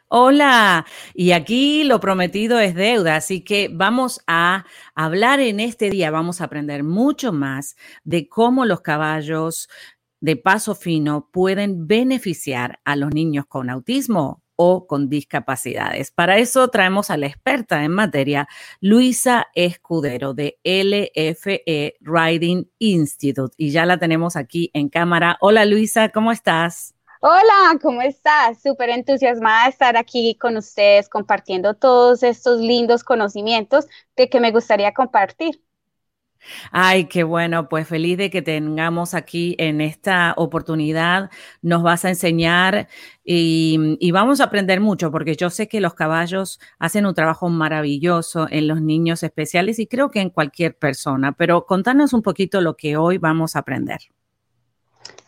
Hola, 0.07 0.85
y 1.13 1.33
aquí 1.33 1.83
lo 1.83 1.99
prometido 1.99 2.59
es 2.59 2.75
deuda, 2.75 3.17
así 3.17 3.41
que 3.41 3.69
vamos 3.71 4.21
a 4.27 4.65
hablar 4.95 5.41
en 5.41 5.59
este 5.59 5.89
día, 5.89 6.11
vamos 6.11 6.39
a 6.39 6.45
aprender 6.45 6.83
mucho 6.83 7.33
más 7.33 7.75
de 8.05 8.29
cómo 8.29 8.65
los 8.65 8.79
caballos 8.79 9.69
de 10.21 10.37
paso 10.37 10.75
fino 10.75 11.29
pueden 11.31 11.87
beneficiar 11.87 12.79
a 12.85 12.95
los 12.95 13.13
niños 13.13 13.45
con 13.47 13.69
autismo 13.69 14.41
o 14.55 14.85
con 14.85 15.09
discapacidades. 15.09 16.11
Para 16.11 16.37
eso 16.37 16.67
traemos 16.67 17.09
a 17.09 17.17
la 17.17 17.25
experta 17.25 17.83
en 17.83 17.91
materia, 17.91 18.47
Luisa 18.79 19.47
Escudero 19.55 20.35
de 20.35 20.59
LFE 20.63 21.95
Riding 21.99 22.69
Institute. 22.77 23.55
Y 23.57 23.71
ya 23.71 23.87
la 23.87 23.97
tenemos 23.97 24.35
aquí 24.35 24.69
en 24.73 24.89
cámara. 24.89 25.37
Hola 25.41 25.65
Luisa, 25.65 26.09
¿cómo 26.09 26.31
estás? 26.31 26.93
Hola, 27.21 27.79
¿cómo 27.81 28.01
estás? 28.01 28.61
Súper 28.61 28.89
entusiasmada 28.89 29.63
de 29.63 29.69
estar 29.71 29.97
aquí 29.97 30.35
con 30.39 30.57
ustedes 30.57 31.09
compartiendo 31.09 31.73
todos 31.73 32.21
estos 32.21 32.59
lindos 32.59 33.03
conocimientos 33.03 33.87
de 34.15 34.29
que 34.29 34.39
me 34.39 34.51
gustaría 34.51 34.93
compartir. 34.93 35.63
Ay, 36.71 37.05
qué 37.05 37.23
bueno, 37.23 37.69
pues 37.69 37.87
feliz 37.87 38.17
de 38.17 38.29
que 38.29 38.41
tengamos 38.41 39.13
aquí 39.13 39.55
en 39.59 39.81
esta 39.81 40.33
oportunidad. 40.37 41.29
Nos 41.61 41.83
vas 41.83 42.05
a 42.05 42.09
enseñar 42.09 42.87
y, 43.23 44.11
vamos 44.11 44.41
a 44.41 44.45
aprender 44.45 44.81
mucho 44.81 45.11
porque 45.11 45.35
yo 45.35 45.49
sé 45.49 45.67
que 45.67 45.81
los 45.81 45.93
caballos 45.93 46.59
hacen 46.79 47.05
un 47.05 47.13
trabajo 47.13 47.49
maravilloso 47.49 48.47
en 48.49 48.67
los 48.67 48.81
niños 48.81 49.23
especiales 49.23 49.79
y 49.79 49.87
creo 49.87 50.09
que 50.11 50.21
en 50.21 50.29
cualquier 50.29 50.77
persona, 50.77 51.31
pero 51.33 51.65
contanos 51.65 52.13
un 52.13 52.21
poquito 52.21 52.61
lo 52.61 52.75
que 52.75 52.97
hoy 52.97 53.17
vamos 53.17 53.55
a 53.55 53.59
aprender. 53.59 53.99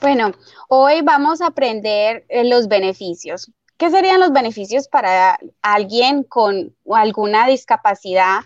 Bueno, 0.01 0.31
hoy 0.67 1.01
vamos 1.01 1.41
a 1.41 1.47
aprender 1.47 2.25
eh, 2.27 2.43
los 2.43 2.67
beneficios. 2.67 3.51
¿Qué 3.77 3.89
serían 3.89 4.19
los 4.19 4.31
beneficios 4.31 4.87
para 4.87 5.37
alguien 5.61 6.23
con 6.23 6.75
alguna 6.91 7.47
discapacidad? 7.47 8.41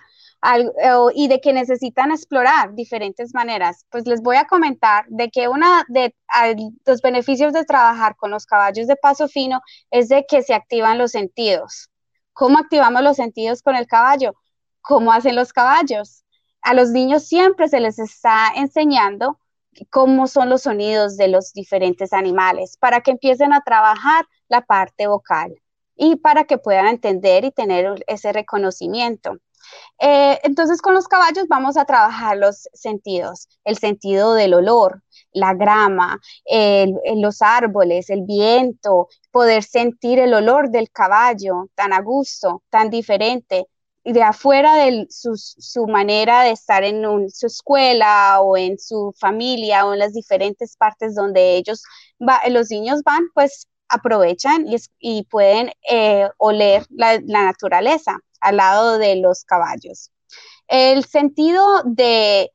Y 1.14 1.28
de 1.28 1.42
que 1.42 1.54
necesitan 1.54 2.12
explorar 2.12 2.74
diferentes 2.74 3.34
maneras. 3.34 3.86
Pues 3.90 4.06
les 4.08 4.22
voy 4.22 4.38
a 4.38 4.46
comentar 4.46 5.06
de 5.08 5.30
que 5.30 5.48
uno 5.48 5.66
de 5.88 6.16
los 6.86 7.02
beneficios 7.02 7.54
de 7.54 7.66
trabajar 7.66 8.16
con 8.16 8.32
los 8.32 8.46
caballos 8.46 8.88
de 8.88 8.96
paso 8.96 9.28
fino 9.28 9.62
es 9.92 10.10
de 10.10 10.26
que 10.28 10.44
se 10.44 10.54
activan 10.54 10.98
los 10.98 11.12
sentidos. 11.12 11.90
¿Cómo 12.34 12.60
activamos 12.60 13.02
los 13.02 13.18
sentidos 13.18 13.62
con 13.62 13.76
el 13.76 13.88
caballo? 13.88 14.36
¿Cómo 14.82 15.12
hacen 15.12 15.36
los 15.36 15.54
caballos? 15.54 16.24
A 16.62 16.74
los 16.74 16.90
niños 16.92 17.28
siempre 17.28 17.68
se 17.68 17.80
les 17.80 17.98
está 18.00 18.50
enseñando 18.56 19.40
cómo 19.90 20.28
son 20.28 20.50
los 20.50 20.64
sonidos 20.64 21.18
de 21.18 21.28
los 21.28 21.54
diferentes 21.54 22.14
animales 22.14 22.78
para 22.78 23.02
que 23.02 23.12
empiecen 23.12 23.54
a 23.54 23.62
trabajar 23.62 24.26
la 24.50 24.62
parte 24.62 25.08
vocal 25.08 25.56
y 25.96 26.18
para 26.18 26.46
que 26.46 26.58
puedan 26.58 26.88
entender 26.88 27.44
y 27.44 27.52
tener 27.52 28.04
ese 28.08 28.32
reconocimiento. 28.34 29.38
Eh, 30.00 30.40
entonces 30.44 30.82
con 30.82 30.94
los 30.94 31.08
caballos 31.08 31.48
vamos 31.48 31.78
a 31.78 31.86
trabajar 31.86 32.38
los 32.38 32.68
sentidos, 32.74 33.48
el 33.64 33.78
sentido 33.78 34.34
del 34.34 34.54
olor, 34.54 35.04
la 35.34 35.54
grama, 35.54 36.20
los 37.16 37.42
árboles, 37.42 38.10
el 38.10 38.24
viento, 38.24 39.08
poder 39.32 39.64
sentir 39.64 40.20
el 40.20 40.34
olor 40.34 40.70
del 40.70 40.90
caballo 40.92 41.70
tan 41.76 41.94
a 41.94 42.02
gusto, 42.02 42.64
tan 42.70 42.90
diferente, 42.90 43.68
de 44.14 44.24
afuera 44.24 44.76
de 44.76 45.08
su, 45.10 45.86
manera 45.88 46.44
de 46.44 46.52
estar 46.52 46.84
en 46.84 47.30
su 47.30 47.48
escuela 47.48 48.40
o 48.42 48.56
en 48.56 48.80
su 48.80 49.14
familia 49.20 49.86
o 49.86 49.94
en 49.94 50.00
las 50.00 50.14
diferentes 50.14 50.78
partes 50.78 51.14
donde 51.16 51.58
ellos, 51.58 51.84
los 52.50 52.70
niños 52.72 53.04
van, 53.04 53.24
pues 53.34 53.68
aprovechan 53.90 54.66
y, 55.00 55.24
pueden 55.26 55.72
eh, 55.90 56.30
oler 56.38 56.86
la 56.90 57.20
naturaleza 57.20 58.20
al 58.40 58.58
lado 58.58 58.98
de 58.98 59.16
los 59.18 59.44
caballos. 59.44 60.12
El 60.68 61.06
sentido 61.06 61.84
de, 61.86 62.52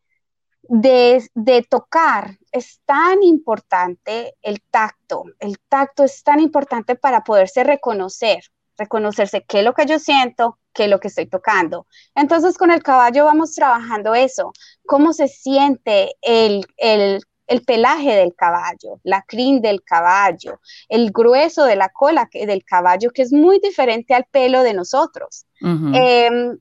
de, 0.63 1.67
tocar 1.69 2.39
es 2.51 2.81
tan 2.85 3.23
importante, 3.23 4.35
el 4.43 4.63
tacto, 4.71 5.25
el 5.39 5.59
tacto 5.69 6.05
es 6.05 6.23
tan 6.23 6.41
importante 6.41 6.95
para 6.95 7.25
poderse 7.25 7.65
reconocer, 7.65 8.45
reconocerse 8.77 9.45
qué 9.45 9.61
es 9.61 9.65
lo 9.65 9.75
que 9.75 9.87
yo 9.87 9.99
siento, 9.99 10.59
qué 10.75 10.85
es 10.85 10.91
lo 10.91 11.01
que 11.01 11.09
estoy 11.09 11.27
tocando. 11.27 11.87
Entonces 12.15 12.59
con 12.59 12.71
el 12.71 12.83
caballo 12.83 13.25
vamos 13.25 13.55
trabajando 13.55 14.15
eso, 14.15 14.53
cómo 14.87 15.13
se 15.13 15.29
siente 15.29 16.17
el, 16.21 16.67
el 16.77 17.23
el 17.53 17.63
pelaje 17.63 18.15
del 18.15 18.35
caballo, 18.35 18.99
la 19.03 19.23
crin 19.23 19.61
del 19.61 19.83
caballo, 19.83 20.59
el 20.89 21.11
grueso 21.11 21.65
de 21.65 21.77
la 21.77 21.91
cola 21.91 22.29
del 22.33 22.65
caballo, 22.65 23.11
que 23.11 23.23
es 23.23 23.33
muy 23.33 23.61
diferente 23.61 24.15
al 24.15 24.25
pelo 24.31 24.63
de 24.63 24.73
nosotros. 24.73 25.45
Em, 25.61 26.59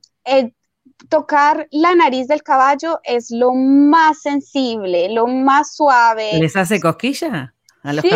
tocar 1.08 1.66
la 1.70 1.94
nariz 1.94 2.28
del 2.28 2.42
caballo 2.42 3.00
es 3.04 3.30
lo 3.30 3.54
más 3.54 4.20
sensible, 4.20 5.08
lo 5.08 5.26
más 5.26 5.74
suave. 5.74 6.38
¿Les 6.38 6.54
hace 6.56 6.78
cosquilla? 6.78 7.54
A 7.82 7.92
los 7.94 8.02
sí, 8.02 8.10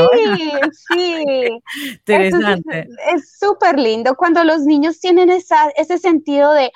sí. 0.93 1.61
Interesante. 1.93 2.89
Es 3.13 3.39
súper 3.39 3.79
lindo 3.79 4.15
cuando 4.17 4.45
los 4.45 4.61
niños 4.61 5.01
tienen 5.01 5.31
ese 5.31 5.99
sentido 5.99 6.53
de 6.53 6.71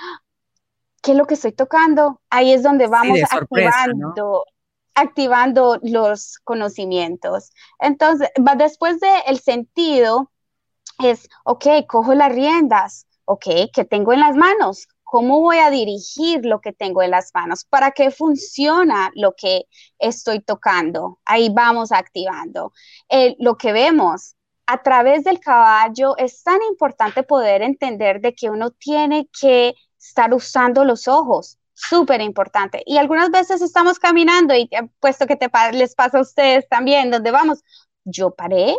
¿qué 1.02 1.12
es 1.12 1.16
lo 1.16 1.26
que 1.26 1.34
estoy 1.34 1.52
tocando? 1.52 2.20
Ahí 2.30 2.52
es 2.52 2.62
donde 2.62 2.86
vamos 2.86 3.18
activando 3.30 4.44
activando 5.00 5.78
los 5.82 6.38
conocimientos. 6.44 7.52
Entonces, 7.78 8.28
después 8.56 9.00
del 9.00 9.10
el 9.26 9.40
sentido, 9.40 10.30
es, 10.98 11.28
ok, 11.44 11.66
cojo 11.86 12.14
las 12.14 12.32
riendas, 12.32 13.06
ok, 13.24 13.46
¿qué 13.72 13.84
tengo 13.84 14.12
en 14.12 14.20
las 14.20 14.36
manos? 14.36 14.88
¿Cómo 15.02 15.40
voy 15.40 15.58
a 15.58 15.70
dirigir 15.70 16.44
lo 16.44 16.60
que 16.60 16.72
tengo 16.72 17.02
en 17.02 17.10
las 17.10 17.30
manos? 17.34 17.64
¿Para 17.64 17.90
qué 17.90 18.10
funciona 18.10 19.10
lo 19.14 19.34
que 19.34 19.66
estoy 19.98 20.40
tocando? 20.40 21.18
Ahí 21.24 21.48
vamos 21.52 21.90
activando. 21.92 22.72
lo 23.38 23.56
que 23.56 23.72
vemos 23.72 24.36
a 24.66 24.82
través 24.82 25.24
del 25.24 25.40
caballo 25.40 26.16
es 26.16 26.44
tan 26.44 26.62
importante 26.62 27.24
poder 27.24 27.62
entender 27.62 28.20
de 28.20 28.34
que 28.34 28.50
uno 28.50 28.70
tiene 28.70 29.28
que 29.40 29.74
estar 29.98 30.32
usando 30.32 30.84
los 30.84 31.08
ojos, 31.08 31.58
súper 31.88 32.20
importante. 32.20 32.82
Y 32.86 32.98
algunas 32.98 33.30
veces 33.30 33.62
estamos 33.62 33.98
caminando 33.98 34.54
y 34.54 34.68
puesto 35.00 35.26
que 35.26 35.36
te, 35.36 35.50
les 35.72 35.94
pasa 35.94 36.18
a 36.18 36.22
ustedes 36.22 36.68
también, 36.68 37.10
donde 37.10 37.30
vamos, 37.30 37.62
yo 38.04 38.34
paré 38.34 38.76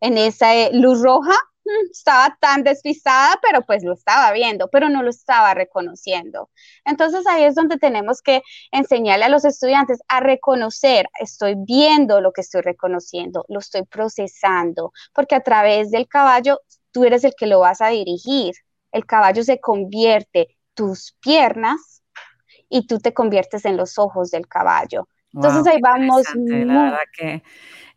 en 0.00 0.18
esa 0.18 0.54
eh, 0.54 0.70
luz 0.72 1.02
roja, 1.02 1.34
mm, 1.64 1.90
estaba 1.90 2.36
tan 2.40 2.62
despistada, 2.62 3.38
pero 3.42 3.62
pues 3.66 3.84
lo 3.84 3.94
estaba 3.94 4.32
viendo, 4.32 4.68
pero 4.68 4.88
no 4.88 5.02
lo 5.02 5.10
estaba 5.10 5.54
reconociendo. 5.54 6.50
Entonces 6.84 7.26
ahí 7.26 7.44
es 7.44 7.54
donde 7.54 7.78
tenemos 7.78 8.22
que 8.22 8.42
enseñarle 8.72 9.26
a 9.26 9.28
los 9.28 9.44
estudiantes 9.44 10.00
a 10.08 10.20
reconocer, 10.20 11.08
estoy 11.20 11.54
viendo 11.56 12.20
lo 12.20 12.32
que 12.32 12.42
estoy 12.42 12.62
reconociendo, 12.62 13.44
lo 13.48 13.58
estoy 13.60 13.82
procesando, 13.84 14.92
porque 15.14 15.34
a 15.34 15.42
través 15.42 15.90
del 15.90 16.08
caballo 16.08 16.60
tú 16.92 17.04
eres 17.04 17.24
el 17.24 17.34
que 17.36 17.46
lo 17.46 17.60
vas 17.60 17.80
a 17.80 17.88
dirigir. 17.88 18.54
El 18.92 19.04
caballo 19.06 19.44
se 19.44 19.60
convierte 19.60 20.56
tus 20.74 21.14
piernas 21.20 22.02
y 22.68 22.86
tú 22.86 22.98
te 22.98 23.14
conviertes 23.14 23.64
en 23.64 23.76
los 23.76 23.98
ojos 23.98 24.30
del 24.30 24.46
caballo. 24.46 25.08
Entonces 25.32 25.66
ahí 25.66 25.80
vamos. 25.80 26.22
La 26.34 26.82
verdad 26.82 26.98
que 27.16 27.42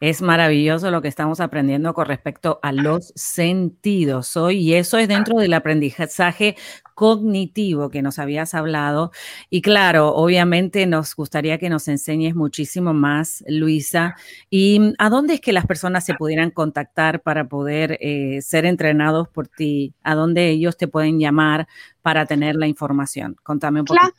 es 0.01 0.21
maravilloso 0.21 0.89
lo 0.89 1.01
que 1.01 1.07
estamos 1.07 1.39
aprendiendo 1.39 1.93
con 1.93 2.07
respecto 2.07 2.59
a 2.63 2.71
los 2.71 3.13
sentidos 3.15 4.35
hoy 4.35 4.57
y 4.57 4.73
eso 4.73 4.97
es 4.97 5.07
dentro 5.07 5.37
del 5.37 5.53
aprendizaje 5.53 6.57
cognitivo 6.95 7.89
que 7.89 8.01
nos 8.01 8.19
habías 8.19 8.53
hablado. 8.53 9.11
Y 9.49 9.61
claro, 9.61 10.13
obviamente 10.15 10.87
nos 10.87 11.15
gustaría 11.15 11.57
que 11.57 11.69
nos 11.69 11.87
enseñes 11.87 12.35
muchísimo 12.35 12.93
más, 12.93 13.43
Luisa. 13.47 14.15
¿Y 14.49 14.93
a 14.97 15.09
dónde 15.09 15.35
es 15.35 15.41
que 15.41 15.53
las 15.53 15.67
personas 15.67 16.03
se 16.03 16.15
pudieran 16.15 16.49
contactar 16.49 17.21
para 17.21 17.47
poder 17.47 17.97
eh, 18.01 18.41
ser 18.41 18.65
entrenados 18.65 19.29
por 19.29 19.47
ti? 19.47 19.93
¿A 20.03 20.15
dónde 20.15 20.49
ellos 20.49 20.77
te 20.77 20.87
pueden 20.87 21.19
llamar 21.19 21.67
para 22.01 22.25
tener 22.25 22.55
la 22.55 22.67
información? 22.67 23.35
Contame 23.43 23.81
un 23.81 23.85
poco. 23.85 23.99
Claro, 23.99 24.15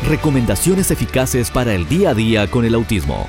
Recomendaciones 0.07 0.91
eficaces 0.91 1.49
para 1.49 1.73
el 1.73 1.87
día 1.87 2.09
a 2.09 2.13
día 2.13 2.51
con 2.51 2.65
el 2.65 2.75
autismo. 2.75 3.27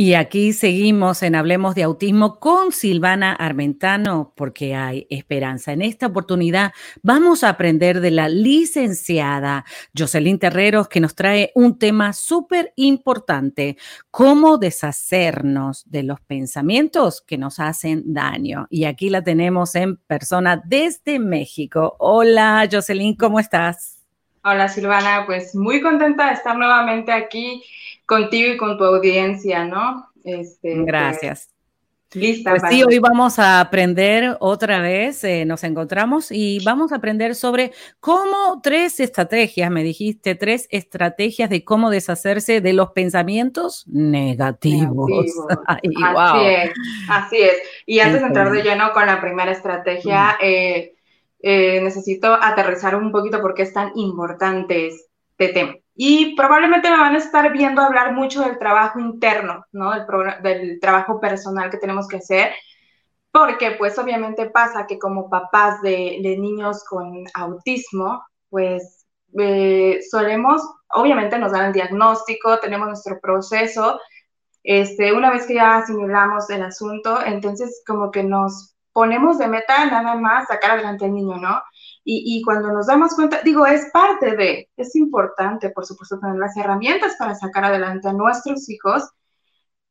Y 0.00 0.14
aquí 0.14 0.54
seguimos 0.54 1.22
en 1.22 1.34
Hablemos 1.34 1.74
de 1.74 1.82
Autismo 1.82 2.40
con 2.40 2.72
Silvana 2.72 3.34
Armentano 3.34 4.32
porque 4.34 4.74
hay 4.74 5.06
esperanza. 5.10 5.74
En 5.74 5.82
esta 5.82 6.06
oportunidad 6.06 6.72
vamos 7.02 7.44
a 7.44 7.50
aprender 7.50 8.00
de 8.00 8.10
la 8.10 8.30
licenciada 8.30 9.66
Jocelyn 9.94 10.38
Terreros 10.38 10.88
que 10.88 11.00
nos 11.00 11.14
trae 11.14 11.52
un 11.54 11.78
tema 11.78 12.14
súper 12.14 12.72
importante, 12.76 13.76
cómo 14.10 14.56
deshacernos 14.56 15.84
de 15.90 16.04
los 16.04 16.18
pensamientos 16.22 17.20
que 17.20 17.36
nos 17.36 17.60
hacen 17.60 18.02
daño. 18.06 18.68
Y 18.70 18.84
aquí 18.84 19.10
la 19.10 19.22
tenemos 19.22 19.74
en 19.74 19.98
persona 19.98 20.62
desde 20.64 21.18
México. 21.18 21.96
Hola 21.98 22.66
Jocelyn, 22.72 23.16
¿cómo 23.16 23.38
estás? 23.38 23.98
Hola 24.42 24.70
Silvana, 24.70 25.24
pues 25.26 25.54
muy 25.54 25.82
contenta 25.82 26.28
de 26.28 26.32
estar 26.32 26.56
nuevamente 26.56 27.12
aquí 27.12 27.62
contigo 28.10 28.52
y 28.52 28.56
con 28.56 28.76
tu 28.76 28.84
audiencia, 28.84 29.64
¿no? 29.64 30.08
Este, 30.24 30.74
Gracias. 30.84 31.48
Lista. 32.12 32.50
Pues 32.50 32.62
sí, 32.68 32.82
hoy 32.82 32.98
vamos 32.98 33.38
a 33.38 33.60
aprender 33.60 34.36
otra 34.40 34.80
vez, 34.80 35.22
eh, 35.22 35.44
nos 35.44 35.62
encontramos 35.62 36.32
y 36.32 36.58
vamos 36.64 36.90
a 36.90 36.96
aprender 36.96 37.36
sobre 37.36 37.70
cómo 38.00 38.60
tres 38.60 38.98
estrategias, 38.98 39.70
me 39.70 39.84
dijiste, 39.84 40.34
tres 40.34 40.66
estrategias 40.72 41.48
de 41.50 41.62
cómo 41.62 41.88
deshacerse 41.88 42.60
de 42.60 42.72
los 42.72 42.90
pensamientos 42.90 43.84
negativos. 43.86 45.08
así 45.68 46.46
es, 46.46 46.72
así 47.08 47.36
es. 47.36 47.54
Y 47.86 48.00
antes 48.00 48.22
de 48.22 48.26
entrar 48.26 48.50
de 48.50 48.62
lleno 48.64 48.92
con 48.92 49.06
la 49.06 49.20
primera 49.20 49.52
estrategia, 49.52 50.32
mm. 50.32 50.44
eh, 50.44 50.94
eh, 51.38 51.80
necesito 51.80 52.34
aterrizar 52.34 52.96
un 52.96 53.12
poquito 53.12 53.40
porque 53.40 53.62
es 53.62 53.72
tan 53.72 53.92
importante 53.94 54.88
este 54.88 55.52
tema. 55.54 55.76
Y 56.02 56.34
probablemente 56.34 56.88
me 56.88 56.96
van 56.96 57.14
a 57.14 57.18
estar 57.18 57.52
viendo 57.52 57.82
hablar 57.82 58.14
mucho 58.14 58.40
del 58.40 58.58
trabajo 58.58 58.98
interno, 58.98 59.66
¿no? 59.70 59.90
Del, 59.92 60.06
del 60.42 60.80
trabajo 60.80 61.20
personal 61.20 61.68
que 61.68 61.76
tenemos 61.76 62.08
que 62.08 62.16
hacer, 62.16 62.54
porque 63.30 63.72
pues 63.72 63.98
obviamente 63.98 64.48
pasa 64.48 64.86
que 64.86 64.98
como 64.98 65.28
papás 65.28 65.82
de, 65.82 66.20
de 66.22 66.38
niños 66.38 66.84
con 66.84 67.24
autismo, 67.34 68.24
pues 68.48 69.04
eh, 69.38 70.00
solemos, 70.10 70.62
obviamente 70.88 71.38
nos 71.38 71.52
dan 71.52 71.66
el 71.66 71.74
diagnóstico, 71.74 72.58
tenemos 72.60 72.88
nuestro 72.88 73.20
proceso, 73.20 74.00
este, 74.62 75.12
una 75.12 75.30
vez 75.30 75.46
que 75.46 75.56
ya 75.56 75.76
asimilamos 75.76 76.48
el 76.48 76.62
asunto, 76.62 77.22
entonces 77.26 77.82
como 77.86 78.10
que 78.10 78.22
nos 78.22 78.74
ponemos 78.94 79.36
de 79.36 79.48
meta 79.48 79.84
nada 79.84 80.14
más 80.14 80.48
sacar 80.48 80.70
adelante 80.70 81.04
al 81.04 81.12
niño, 81.12 81.36
¿no? 81.36 81.60
Y, 82.02 82.42
cuando 82.42 82.72
nos 82.72 82.86
damos 82.86 83.14
cuenta, 83.14 83.40
digo, 83.44 83.66
es 83.66 83.90
parte 83.92 84.34
de, 84.34 84.68
es 84.76 84.96
importante, 84.96 85.70
por 85.70 85.84
supuesto, 85.84 86.18
tener 86.18 86.36
las 86.36 86.56
herramientas 86.56 87.14
para 87.18 87.34
sacar 87.34 87.64
adelante 87.64 88.08
a 88.08 88.12
nuestros 88.12 88.68
hijos, 88.68 89.10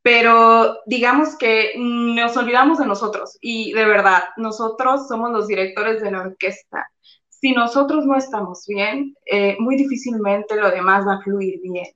pero 0.02 0.78
digamos 0.86 1.36
que 1.36 1.74
nos 1.78 2.36
olvidamos 2.36 2.78
de 2.78 2.86
nosotros 2.86 3.38
y 3.40 3.72
de 3.72 3.84
verdad, 3.84 4.24
nosotros 4.36 5.08
somos 5.08 5.30
los 5.30 5.46
directores 5.46 6.02
de 6.02 6.10
la 6.10 6.22
orquesta. 6.22 6.90
Si 7.28 7.52
nosotros 7.52 8.04
no 8.06 8.16
estamos 8.16 8.66
bien, 8.66 9.14
eh, 9.24 9.56
muy 9.60 9.76
difícilmente 9.76 10.56
lo 10.56 10.70
demás 10.70 11.06
va 11.06 11.14
a 11.14 11.22
fluir 11.22 11.60
bien. 11.62 11.86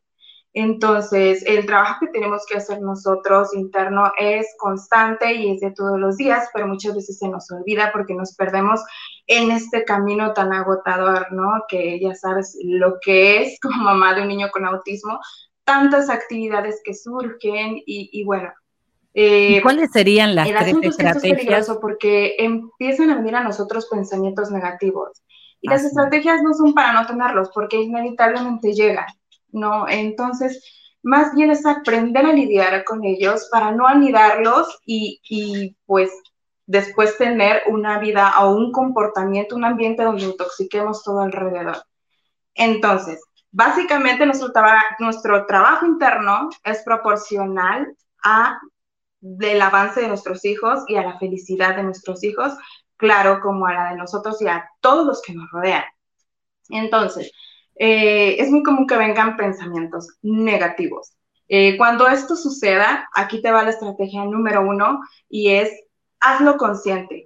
Entonces, 0.55 1.45
el 1.47 1.67
trabajo 1.67 1.97
que 2.01 2.13
tenemos 2.13 2.47
que 2.47 2.57
hacer 2.57 2.81
nosotros 2.81 3.53
interno 3.55 4.13
es 4.17 4.47
constante 4.57 5.35
y 5.35 5.53
es 5.53 5.61
de 5.61 5.73
todos 5.73 5.99
los 5.99 6.17
días, 6.17 6.49
pero 6.55 6.69
muchas 6.69 6.95
veces 6.95 7.19
se 7.19 7.29
nos 7.29 7.51
olvida 7.51 7.91
porque 7.93 8.15
nos 8.15 8.37
perdemos 8.37 8.81
en 9.27 9.51
este 9.51 9.85
camino 9.85 10.33
tan 10.33 10.53
agotador, 10.53 11.33
¿no? 11.33 11.65
Que 11.69 11.99
ya 12.01 12.15
sabes 12.15 12.57
lo 12.63 12.99
que 13.01 13.43
es 13.43 13.59
como 13.63 13.83
mamá 13.83 14.15
de 14.15 14.23
un 14.23 14.29
niño 14.29 14.49
con 14.53 14.65
autismo, 14.67 15.19
tantas 15.65 16.11
actividades 16.11 16.81
que 16.85 16.95
surgen 16.95 17.83
y, 17.87 18.23
bueno. 18.25 18.53
Eh, 19.15 19.61
¿Cuáles 19.63 19.93
serían 19.93 20.35
las 20.35 20.49
el 20.49 20.55
tres 20.57 20.75
estrategias? 20.83 21.17
Es 21.17 21.23
peligroso 21.23 21.81
porque 21.81 22.35
empiezan 22.39 23.11
a 23.11 23.17
venir 23.17 23.37
a 23.37 23.45
nosotros 23.45 23.87
pensamientos 23.91 24.51
negativos. 24.51 25.23
Y 25.61 25.69
las 25.69 25.85
estrategias 25.85 26.43
no 26.43 26.53
son 26.53 26.75
para 26.75 26.93
no 26.93 27.07
tenerlos, 27.07 27.51
porque 27.55 27.81
inevitablemente 27.81 28.75
llegan. 28.75 29.07
¿no? 29.55 29.89
Entonces, 29.89 30.63
más 31.03 31.35
bien 31.35 31.51
es 31.51 31.65
aprender 31.65 32.27
a 32.27 32.33
lidiar 32.33 32.85
con 32.85 33.05
ellos 33.05 33.49
para 33.51 33.71
no 33.73 33.87
anidarlos 33.87 34.81
y, 34.85 35.21
y 35.29 35.77
pues 35.87 36.11
después 36.67 37.19
tener 37.19 37.63
una 37.69 37.99
vida 37.99 38.35
o 38.41 38.55
un 38.55 38.73
comportamiento, 38.73 39.57
un 39.57 39.65
ambiente 39.65 40.03
donde 40.03 40.25
intoxiquemos 40.25 41.03
todo 41.03 41.21
alrededor. 41.21 41.85
Entonces, 42.55 43.21
básicamente 43.51 44.27
nuestro, 44.27 44.53
nuestro 44.99 45.47
trabajo 45.47 45.87
interno 45.87 46.49
es 46.63 46.83
proporcional 46.83 47.95
a 48.25 48.59
del 49.21 49.63
avance 49.63 50.03
de 50.03 50.09
nuestros 50.09 50.45
hijos 50.45 50.85
y 50.87 50.97
a 50.97 51.03
la 51.03 51.19
felicidad 51.19 51.77
de 51.77 51.83
nuestros 51.83 52.23
hijos, 52.25 52.53
claro, 52.97 53.41
como 53.41 53.67
a 53.67 53.73
la 53.73 53.91
de 53.91 53.97
nosotros 53.97 54.41
y 54.43 54.49
a 54.49 54.69
todos 54.81 55.07
los 55.07 55.23
que 55.23 55.33
nos 55.33 55.51
rodean. 55.51 55.85
Entonces, 56.69 57.33
eh, 57.77 58.37
es 58.39 58.51
muy 58.51 58.63
común 58.63 58.87
que 58.87 58.97
vengan 58.97 59.37
pensamientos 59.37 60.09
negativos. 60.23 61.15
Eh, 61.49 61.77
cuando 61.77 62.07
esto 62.07 62.37
suceda, 62.37 63.09
aquí 63.15 63.41
te 63.41 63.51
va 63.51 63.65
la 63.65 63.71
estrategia 63.71 64.25
número 64.25 64.63
uno 64.63 65.01
y 65.29 65.51
es 65.51 65.71
hazlo 66.25 66.57
consciente, 66.57 67.25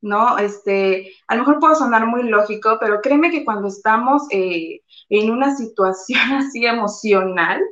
¿no? 0.00 0.38
Este, 0.38 1.12
a 1.28 1.34
lo 1.34 1.42
mejor 1.42 1.60
puedo 1.60 1.74
sonar 1.74 2.06
muy 2.06 2.24
lógico, 2.28 2.78
pero 2.80 3.00
créeme 3.00 3.30
que 3.30 3.44
cuando 3.44 3.68
estamos 3.68 4.22
eh, 4.30 4.80
en 5.08 5.30
una 5.30 5.56
situación 5.56 6.20
así 6.34 6.66
emocional, 6.66 7.62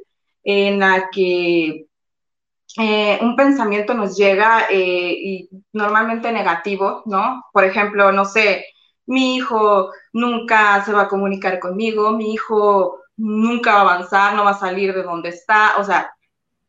en 0.44 0.78
la 0.78 1.10
que 1.12 1.86
un 3.20 3.36
pensamiento 3.36 3.94
nos 3.94 4.16
llega 4.16 4.70
y 4.70 5.48
normalmente 5.72 6.30
negativo, 6.30 7.02
¿no? 7.06 7.42
Por 7.52 7.64
ejemplo, 7.64 8.12
no 8.12 8.24
sé, 8.26 8.66
mi 9.06 9.36
hijo 9.36 9.90
nunca 10.12 10.84
se 10.84 10.92
va 10.92 11.02
a 11.02 11.08
comunicar 11.08 11.58
conmigo, 11.60 12.12
mi 12.12 12.32
hijo 12.34 12.98
nunca 13.16 13.74
va 13.74 13.78
a 13.78 13.94
avanzar, 13.94 14.34
no 14.34 14.44
va 14.44 14.50
a 14.50 14.58
salir 14.58 14.94
de 14.94 15.02
donde 15.02 15.30
está, 15.30 15.78
o 15.78 15.84
sea, 15.84 16.12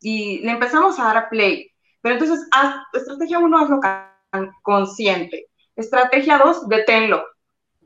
y 0.00 0.38
le 0.40 0.52
empezamos 0.52 0.98
a 0.98 1.04
dar 1.04 1.16
a 1.16 1.28
play. 1.28 1.70
Pero 2.08 2.20
entonces, 2.20 2.48
estrategia 2.94 3.38
uno, 3.38 3.58
hazlo 3.58 3.80
consciente. 4.62 5.48
Estrategia 5.76 6.38
dos, 6.38 6.66
deténlo. 6.66 7.22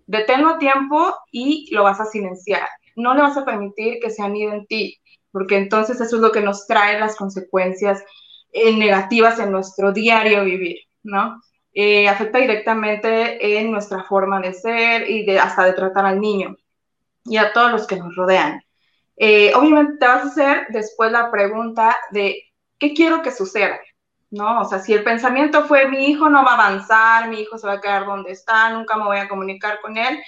Deténlo 0.07 0.51
a 0.51 0.59
tiempo 0.59 1.13
y 1.33 1.69
lo 1.75 1.83
vas 1.83 1.99
a 1.99 2.05
silenciar. 2.05 2.69
No 2.95 3.15
le 3.15 3.23
vas 3.23 3.37
a 3.37 3.45
permitir 3.45 3.99
que 4.01 4.11
se 4.11 4.23
anide 4.23 4.55
en 4.55 4.67
ti, 4.67 4.97
porque 5.33 5.57
entonces 5.57 6.01
eso 6.01 6.15
es 6.15 6.23
lo 6.23 6.31
que 6.31 6.41
nos 6.41 6.69
trae 6.69 7.01
las 7.01 7.17
consecuencias 7.17 8.05
eh, 8.53 8.73
negativas 8.77 9.41
en 9.41 9.51
nuestro 9.51 9.91
diario 9.91 10.45
vivir, 10.45 10.79
¿no? 11.03 11.41
Eh, 11.75 12.09
afecta 12.09 12.39
directamente 12.39 13.59
en 13.59 13.73
nuestra 13.73 14.05
forma 14.05 14.41
de 14.41 14.55
ser 14.55 15.11
y 15.11 15.27
de, 15.27 15.41
hasta 15.41 15.65
de 15.65 15.73
tratar 15.73 16.07
al 16.07 16.21
niño 16.21 16.55
y 17.25 17.39
a 17.39 17.53
todos 17.53 17.73
los 17.73 17.89
que 17.89 17.97
nos 17.97 18.15
rodean. 18.15 18.63
Eh, 19.17 19.53
obviamente 19.57 19.97
te 19.99 20.07
vas 20.07 20.23
a 20.23 20.29
hacer 20.29 20.67
después 20.69 21.11
la 21.11 21.29
pregunta 21.29 21.97
de 22.13 22.41
qué 22.79 22.95
quiero 22.95 23.21
que 23.23 23.33
suceda, 23.33 23.81
¿no? 24.33 24.63
O 24.63 24.65
sea, 24.65 24.81
si 24.81 24.95
el 24.95 25.05
pensamiento 25.05 25.67
fue 25.67 25.89
mi 25.89 26.07
hijo 26.07 26.29
no 26.29 26.45
va 26.45 26.53
a 26.53 26.55
avanzar, 26.55 27.29
mi 27.29 27.41
hijo 27.41 27.59
se 27.59 27.67
va 27.67 27.75
a 27.75 27.81
quedar 27.81 28.07
donde 28.07 28.33
está, 28.33 28.71
nunca 28.71 28.97
me 28.97 29.05
voy 29.05 29.19
a 29.19 29.29
comunicar 29.29 29.81
con 29.81 29.97
él, 29.97 30.19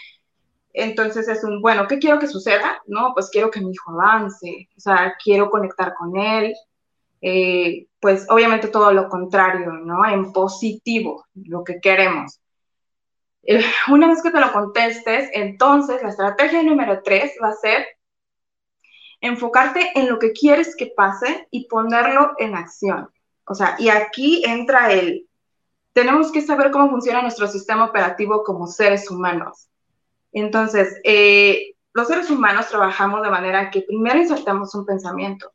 entonces 0.75 1.29
es 1.29 1.43
un, 1.45 1.63
bueno, 1.63 1.87
¿qué 1.89 1.99
quiero 1.99 2.19
que 2.19 2.27
suceda? 2.27 2.83
No, 2.87 3.13
pues 3.15 3.31
quiero 3.31 3.51
que 3.51 3.61
mi 3.61 3.73
hijo 3.73 3.93
avance, 3.93 4.69
o 4.77 4.81
sea, 4.81 5.15
quiero 5.23 5.51
conectar 5.51 5.95
con 5.95 6.17
él, 6.17 6.55
eh, 7.23 7.87
pues 8.01 8.27
obviamente 8.29 8.69
todo 8.69 8.93
lo 8.93 9.09
contrario, 9.09 9.73
¿no? 9.73 10.05
En 10.07 10.33
positivo, 10.33 11.25
lo 11.35 11.65
que 11.65 11.81
queremos. 11.81 12.41
Eh, 13.43 13.65
una 13.91 14.09
vez 14.09 14.23
que 14.23 14.31
te 14.31 14.41
lo 14.41 14.53
contestes, 14.53 15.31
entonces 15.33 16.03
la 16.03 16.11
estrategia 16.11 16.63
número 16.63 17.03
tres 17.03 17.33
va 17.43 17.49
a 17.49 17.55
ser 17.55 17.87
enfocarte 19.23 19.93
en 19.95 20.11
lo 20.11 20.19
que 20.19 20.33
quieres 20.33 20.77
que 20.77 20.93
pase 20.95 21.49
y 21.51 21.67
ponerlo 21.69 22.33
en 22.39 22.55
acción. 22.55 23.09
O 23.47 23.55
sea, 23.55 23.77
y 23.79 23.89
aquí 23.89 24.43
entra 24.45 24.93
el, 24.93 25.29
tenemos 25.93 26.33
que 26.33 26.43
saber 26.43 26.71
cómo 26.71 26.91
funciona 26.91 27.23
nuestro 27.23 27.47
sistema 27.47 27.85
operativo 27.85 28.43
como 28.43 28.67
seres 28.67 29.11
humanos. 29.11 29.69
Entonces, 30.33 30.99
eh, 31.05 31.75
los 31.93 32.09
seres 32.09 32.29
humanos 32.31 32.69
trabajamos 32.69 33.23
de 33.23 33.31
manera 33.31 33.71
que 33.71 33.83
primero 33.83 34.19
insertamos 34.19 34.75
un 34.75 34.85
pensamiento, 34.85 35.53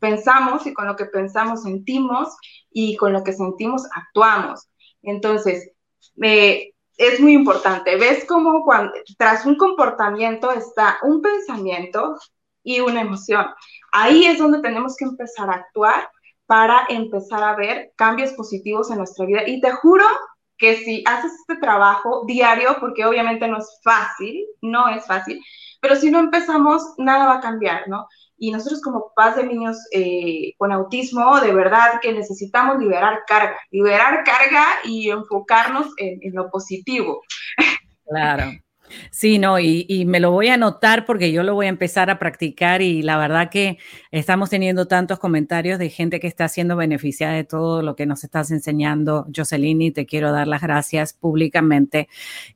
pensamos 0.00 0.66
y 0.66 0.74
con 0.74 0.86
lo 0.86 0.96
que 0.96 1.04
pensamos 1.04 1.62
sentimos 1.62 2.36
y 2.72 2.96
con 2.96 3.12
lo 3.12 3.22
que 3.22 3.32
sentimos 3.32 3.86
actuamos. 3.94 4.68
Entonces, 5.02 5.70
eh, 6.20 6.72
es 6.96 7.20
muy 7.20 7.32
importante. 7.32 7.96
¿Ves 7.96 8.24
cómo 8.26 8.64
tras 9.16 9.46
un 9.46 9.56
comportamiento 9.56 10.50
está 10.50 10.98
un 11.02 11.22
pensamiento 11.22 12.18
y 12.64 12.80
una 12.80 13.02
emoción? 13.02 13.46
Ahí 13.92 14.26
es 14.26 14.38
donde 14.38 14.60
tenemos 14.60 14.96
que 14.96 15.04
empezar 15.04 15.48
a 15.48 15.54
actuar 15.54 16.10
para 16.50 16.84
empezar 16.88 17.44
a 17.44 17.54
ver 17.54 17.92
cambios 17.94 18.32
positivos 18.32 18.90
en 18.90 18.98
nuestra 18.98 19.24
vida. 19.24 19.42
Y 19.46 19.60
te 19.60 19.70
juro 19.70 20.04
que 20.58 20.78
si 20.78 21.04
haces 21.06 21.30
este 21.42 21.60
trabajo 21.60 22.24
diario, 22.26 22.76
porque 22.80 23.04
obviamente 23.04 23.46
no 23.46 23.58
es 23.58 23.78
fácil, 23.84 24.44
no 24.60 24.88
es 24.88 25.06
fácil, 25.06 25.40
pero 25.80 25.94
si 25.94 26.10
no 26.10 26.18
empezamos, 26.18 26.82
nada 26.98 27.26
va 27.26 27.34
a 27.36 27.40
cambiar, 27.40 27.86
¿no? 27.86 28.08
Y 28.36 28.50
nosotros 28.50 28.82
como 28.82 29.12
papás 29.14 29.36
de 29.36 29.46
niños 29.46 29.76
eh, 29.92 30.54
con 30.58 30.72
autismo, 30.72 31.38
de 31.38 31.54
verdad 31.54 32.00
que 32.02 32.12
necesitamos 32.12 32.80
liberar 32.80 33.20
carga, 33.28 33.56
liberar 33.70 34.24
carga 34.24 34.66
y 34.82 35.08
enfocarnos 35.08 35.86
en 35.98 36.34
lo 36.34 36.50
positivo. 36.50 37.22
Claro. 38.08 38.50
Sí, 39.10 39.38
no, 39.38 39.58
y, 39.58 40.04
me 40.06 40.20
lo 40.20 40.30
voy 40.30 40.48
a 40.48 40.54
anotar 40.54 41.04
porque 41.04 41.32
yo 41.32 41.42
lo 41.42 41.54
voy 41.54 41.66
a 41.66 41.68
empezar 41.68 42.10
a 42.10 42.18
practicar 42.18 42.82
y 42.82 43.02
la 43.02 43.16
verdad 43.18 43.50
que 43.50 43.78
estamos 44.10 44.50
teniendo 44.50 44.86
tantos 44.86 45.18
comentarios 45.18 45.78
de 45.78 45.90
gente 45.90 46.20
que 46.20 46.26
está 46.26 46.48
siendo 46.48 46.76
beneficiada 46.76 47.34
de 47.34 47.44
todo 47.44 47.82
lo 47.82 47.96
que 47.96 48.06
nos 48.06 48.24
estás 48.24 48.50
enseñando, 48.50 49.26
Jocelyn, 49.34 49.82
y 49.82 49.90
te 49.90 50.06
quiero 50.06 50.32
dar 50.32 50.48
las 50.48 50.62
gracias 50.62 51.12
públicamente. 51.12 52.08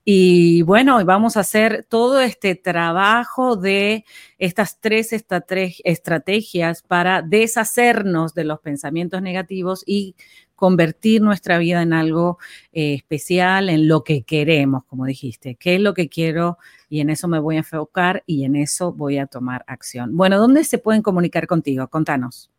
Y 0.04 0.62
bueno, 0.62 1.04
vamos 1.04 1.36
a 1.36 1.40
hacer 1.40 1.86
todo 1.88 2.20
este 2.20 2.54
trabajo 2.54 3.56
de 3.56 4.04
estas 4.38 4.80
tres 4.80 5.12
estrategias 5.12 6.82
para 6.82 7.22
deshacernos 7.22 8.34
de 8.34 8.44
los 8.44 8.60
pensamientos 8.60 9.22
negativos 9.22 9.82
y 9.86 10.14
convertir 10.54 11.20
nuestra 11.20 11.58
vida 11.58 11.82
en 11.82 11.92
algo 11.92 12.38
eh, 12.72 12.94
especial, 12.94 13.68
en 13.68 13.88
lo 13.88 14.04
que 14.04 14.22
queremos, 14.22 14.84
como 14.84 15.04
dijiste, 15.04 15.56
qué 15.56 15.76
es 15.76 15.80
lo 15.80 15.94
que 15.94 16.08
quiero 16.08 16.58
y 16.88 17.00
en 17.00 17.10
eso 17.10 17.28
me 17.28 17.38
voy 17.38 17.56
a 17.56 17.58
enfocar 17.58 18.22
y 18.26 18.44
en 18.44 18.56
eso 18.56 18.92
voy 18.92 19.18
a 19.18 19.26
tomar 19.26 19.64
acción. 19.66 20.16
Bueno, 20.16 20.38
¿dónde 20.38 20.64
se 20.64 20.78
pueden 20.78 21.02
comunicar 21.02 21.46
contigo? 21.46 21.88
Contanos. 21.88 22.50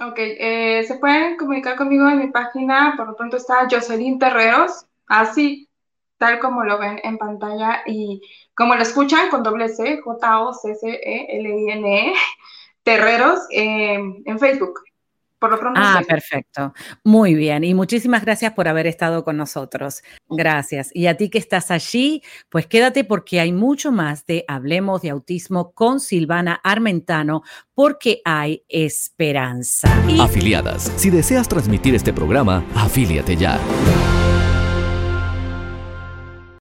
Ok, 0.00 0.16
eh, 0.18 0.84
se 0.86 0.94
pueden 0.98 1.36
comunicar 1.36 1.76
conmigo 1.76 2.08
en 2.08 2.18
mi 2.18 2.28
página, 2.28 2.94
por 2.96 3.08
lo 3.08 3.16
pronto 3.16 3.36
está 3.36 3.66
Jocelyn 3.68 4.18
Terreros, 4.18 4.86
así 5.08 5.67
tal 6.18 6.38
como 6.40 6.64
lo 6.64 6.78
ven 6.78 7.00
en 7.02 7.16
pantalla 7.16 7.82
y 7.86 8.20
como 8.54 8.74
lo 8.74 8.82
escuchan 8.82 9.30
con 9.30 9.42
doble 9.42 9.68
C, 9.68 10.00
J-O-C-C-E-L-I-N-E, 10.02 10.52
Terreros 12.82 13.40
en 13.50 14.38
Facebook. 14.38 14.80
Por 15.38 15.50
lo 15.50 15.60
pronto. 15.60 15.80
Ah, 15.82 16.02
perfecto. 16.06 16.74
Muy 17.04 17.34
bien. 17.34 17.62
Y 17.62 17.72
muchísimas 17.72 18.24
gracias 18.24 18.52
por 18.52 18.66
haber 18.66 18.86
estado 18.86 19.22
con 19.24 19.36
nosotros. 19.36 20.02
Gracias. 20.28 20.90
Y 20.92 21.06
a 21.06 21.16
ti 21.16 21.30
que 21.30 21.38
estás 21.38 21.70
allí, 21.70 22.22
pues 22.48 22.66
quédate 22.66 23.04
porque 23.04 23.38
hay 23.38 23.52
mucho 23.52 23.92
más 23.92 24.26
de 24.26 24.44
Hablemos 24.48 25.02
de 25.02 25.10
Autismo 25.10 25.72
con 25.72 26.00
Silvana 26.00 26.60
Armentano, 26.64 27.42
porque 27.72 28.20
hay 28.24 28.64
esperanza. 28.68 29.88
Afiliadas. 30.20 30.92
Si 30.96 31.10
deseas 31.10 31.48
transmitir 31.48 31.94
este 31.94 32.12
programa, 32.12 32.64
afíliate 32.74 33.36
ya. 33.36 33.60